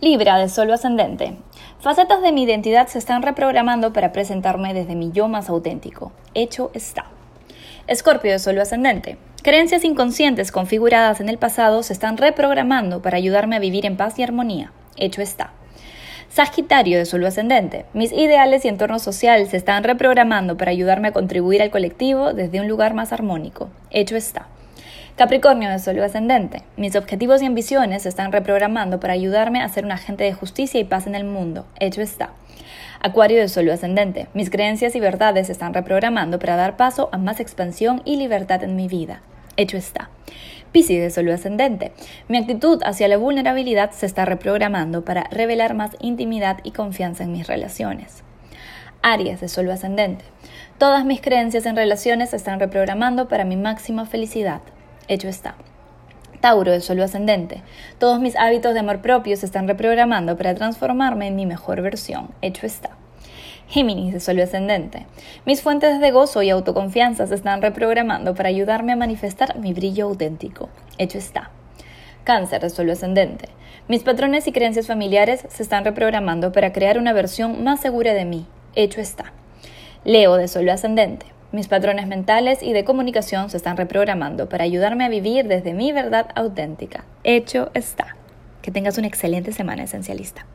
Libra 0.00 0.38
de 0.38 0.48
Sol 0.48 0.70
ascendente. 0.70 1.36
Facetas 1.80 2.22
de 2.22 2.30
mi 2.32 2.44
identidad 2.44 2.86
se 2.86 2.98
están 2.98 3.22
reprogramando 3.22 3.92
para 3.92 4.12
presentarme 4.12 4.74
desde 4.74 4.94
mi 4.94 5.10
yo 5.10 5.28
más 5.28 5.48
auténtico. 5.48 6.12
Hecho 6.34 6.70
está. 6.74 7.06
Escorpio 7.88 8.32
de 8.32 8.38
Sol 8.38 8.60
ascendente. 8.60 9.18
Creencias 9.42 9.84
inconscientes 9.84 10.52
configuradas 10.52 11.20
en 11.20 11.28
el 11.28 11.38
pasado 11.38 11.82
se 11.82 11.92
están 11.92 12.16
reprogramando 12.16 13.02
para 13.02 13.16
ayudarme 13.16 13.56
a 13.56 13.60
vivir 13.60 13.86
en 13.86 13.96
paz 13.96 14.18
y 14.18 14.22
armonía. 14.22 14.72
Hecho 14.96 15.22
está. 15.22 15.52
Sagitario 16.30 16.98
de 16.98 17.06
Sol 17.06 17.24
ascendente. 17.24 17.86
Mis 17.94 18.12
ideales 18.12 18.64
y 18.64 18.68
entorno 18.68 18.98
social 18.98 19.48
se 19.48 19.56
están 19.56 19.82
reprogramando 19.82 20.56
para 20.58 20.70
ayudarme 20.70 21.08
a 21.08 21.12
contribuir 21.12 21.62
al 21.62 21.70
colectivo 21.70 22.34
desde 22.34 22.60
un 22.60 22.68
lugar 22.68 22.92
más 22.92 23.12
armónico. 23.12 23.70
Hecho 23.90 24.14
está. 24.14 24.46
Capricornio 25.16 25.70
de 25.70 25.78
Sol 25.78 25.98
ascendente. 26.00 26.62
Mis 26.76 26.96
objetivos 26.96 27.42
y 27.42 27.46
ambiciones 27.46 28.02
se 28.02 28.10
están 28.10 28.30
reprogramando 28.30 29.00
para 29.00 29.14
ayudarme 29.14 29.62
a 29.62 29.68
ser 29.70 29.86
un 29.86 29.90
agente 29.90 30.24
de 30.24 30.34
justicia 30.34 30.78
y 30.78 30.84
paz 30.84 31.06
en 31.06 31.14
el 31.14 31.24
mundo. 31.24 31.66
Hecho 31.80 32.02
está. 32.02 32.30
Acuario 33.00 33.40
de 33.40 33.48
Sol 33.48 33.70
ascendente. 33.70 34.28
Mis 34.34 34.50
creencias 34.50 34.94
y 34.94 35.00
verdades 35.00 35.46
se 35.46 35.52
están 35.52 35.72
reprogramando 35.72 36.38
para 36.38 36.56
dar 36.56 36.76
paso 36.76 37.08
a 37.10 37.18
más 37.18 37.40
expansión 37.40 38.02
y 38.04 38.16
libertad 38.16 38.62
en 38.62 38.76
mi 38.76 38.86
vida. 38.86 39.22
Hecho 39.56 39.78
está. 39.78 40.10
Piscis 40.72 41.00
de 41.00 41.10
Sol 41.10 41.30
ascendente. 41.30 41.92
Mi 42.28 42.38
actitud 42.38 42.82
hacia 42.84 43.08
la 43.08 43.16
vulnerabilidad 43.16 43.90
se 43.92 44.06
está 44.06 44.24
reprogramando 44.24 45.04
para 45.04 45.24
revelar 45.30 45.74
más 45.74 45.92
intimidad 46.00 46.58
y 46.62 46.72
confianza 46.72 47.24
en 47.24 47.32
mis 47.32 47.46
relaciones. 47.46 48.22
Aries 49.00 49.40
de 49.40 49.48
Sol 49.48 49.70
ascendente. 49.70 50.24
Todas 50.76 51.04
mis 51.04 51.20
creencias 51.20 51.64
en 51.66 51.76
relaciones 51.76 52.30
se 52.30 52.36
están 52.36 52.60
reprogramando 52.60 53.28
para 53.28 53.44
mi 53.44 53.56
máxima 53.56 54.04
felicidad. 54.04 54.60
Hecho 55.08 55.28
está. 55.28 55.54
Tauro 56.40 56.70
de 56.70 56.80
Sol 56.80 57.00
ascendente. 57.00 57.62
Todos 57.98 58.20
mis 58.20 58.36
hábitos 58.36 58.74
de 58.74 58.80
amor 58.80 59.00
propio 59.00 59.36
se 59.36 59.46
están 59.46 59.66
reprogramando 59.66 60.36
para 60.36 60.54
transformarme 60.54 61.28
en 61.28 61.36
mi 61.36 61.46
mejor 61.46 61.80
versión. 61.80 62.28
Hecho 62.42 62.66
está. 62.66 62.97
Géminis 63.68 64.14
de 64.14 64.20
Sol 64.20 64.40
ascendente. 64.40 65.04
Mis 65.44 65.60
fuentes 65.60 66.00
de 66.00 66.10
gozo 66.10 66.42
y 66.42 66.48
autoconfianza 66.48 67.26
se 67.26 67.34
están 67.34 67.60
reprogramando 67.60 68.34
para 68.34 68.48
ayudarme 68.48 68.92
a 68.92 68.96
manifestar 68.96 69.58
mi 69.58 69.74
brillo 69.74 70.06
auténtico. 70.06 70.70
Hecho 70.96 71.18
está. 71.18 71.50
Cáncer 72.24 72.62
de 72.62 72.70
Sol 72.70 72.88
ascendente. 72.88 73.50
Mis 73.86 74.02
patrones 74.04 74.46
y 74.46 74.52
creencias 74.52 74.86
familiares 74.86 75.44
se 75.50 75.62
están 75.62 75.84
reprogramando 75.84 76.50
para 76.50 76.72
crear 76.72 76.98
una 76.98 77.12
versión 77.12 77.62
más 77.62 77.80
segura 77.80 78.14
de 78.14 78.24
mí. 78.24 78.46
Hecho 78.74 79.02
está. 79.02 79.34
Leo 80.02 80.36
de 80.36 80.48
Sol 80.48 80.68
ascendente. 80.70 81.26
Mis 81.52 81.68
patrones 81.68 82.06
mentales 82.06 82.62
y 82.62 82.72
de 82.72 82.84
comunicación 82.84 83.50
se 83.50 83.58
están 83.58 83.76
reprogramando 83.76 84.48
para 84.48 84.64
ayudarme 84.64 85.04
a 85.04 85.10
vivir 85.10 85.46
desde 85.46 85.74
mi 85.74 85.92
verdad 85.92 86.28
auténtica. 86.34 87.04
Hecho 87.22 87.70
está. 87.74 88.16
Que 88.62 88.70
tengas 88.70 88.96
una 88.96 89.08
excelente 89.08 89.52
semana 89.52 89.82
esencialista. 89.82 90.46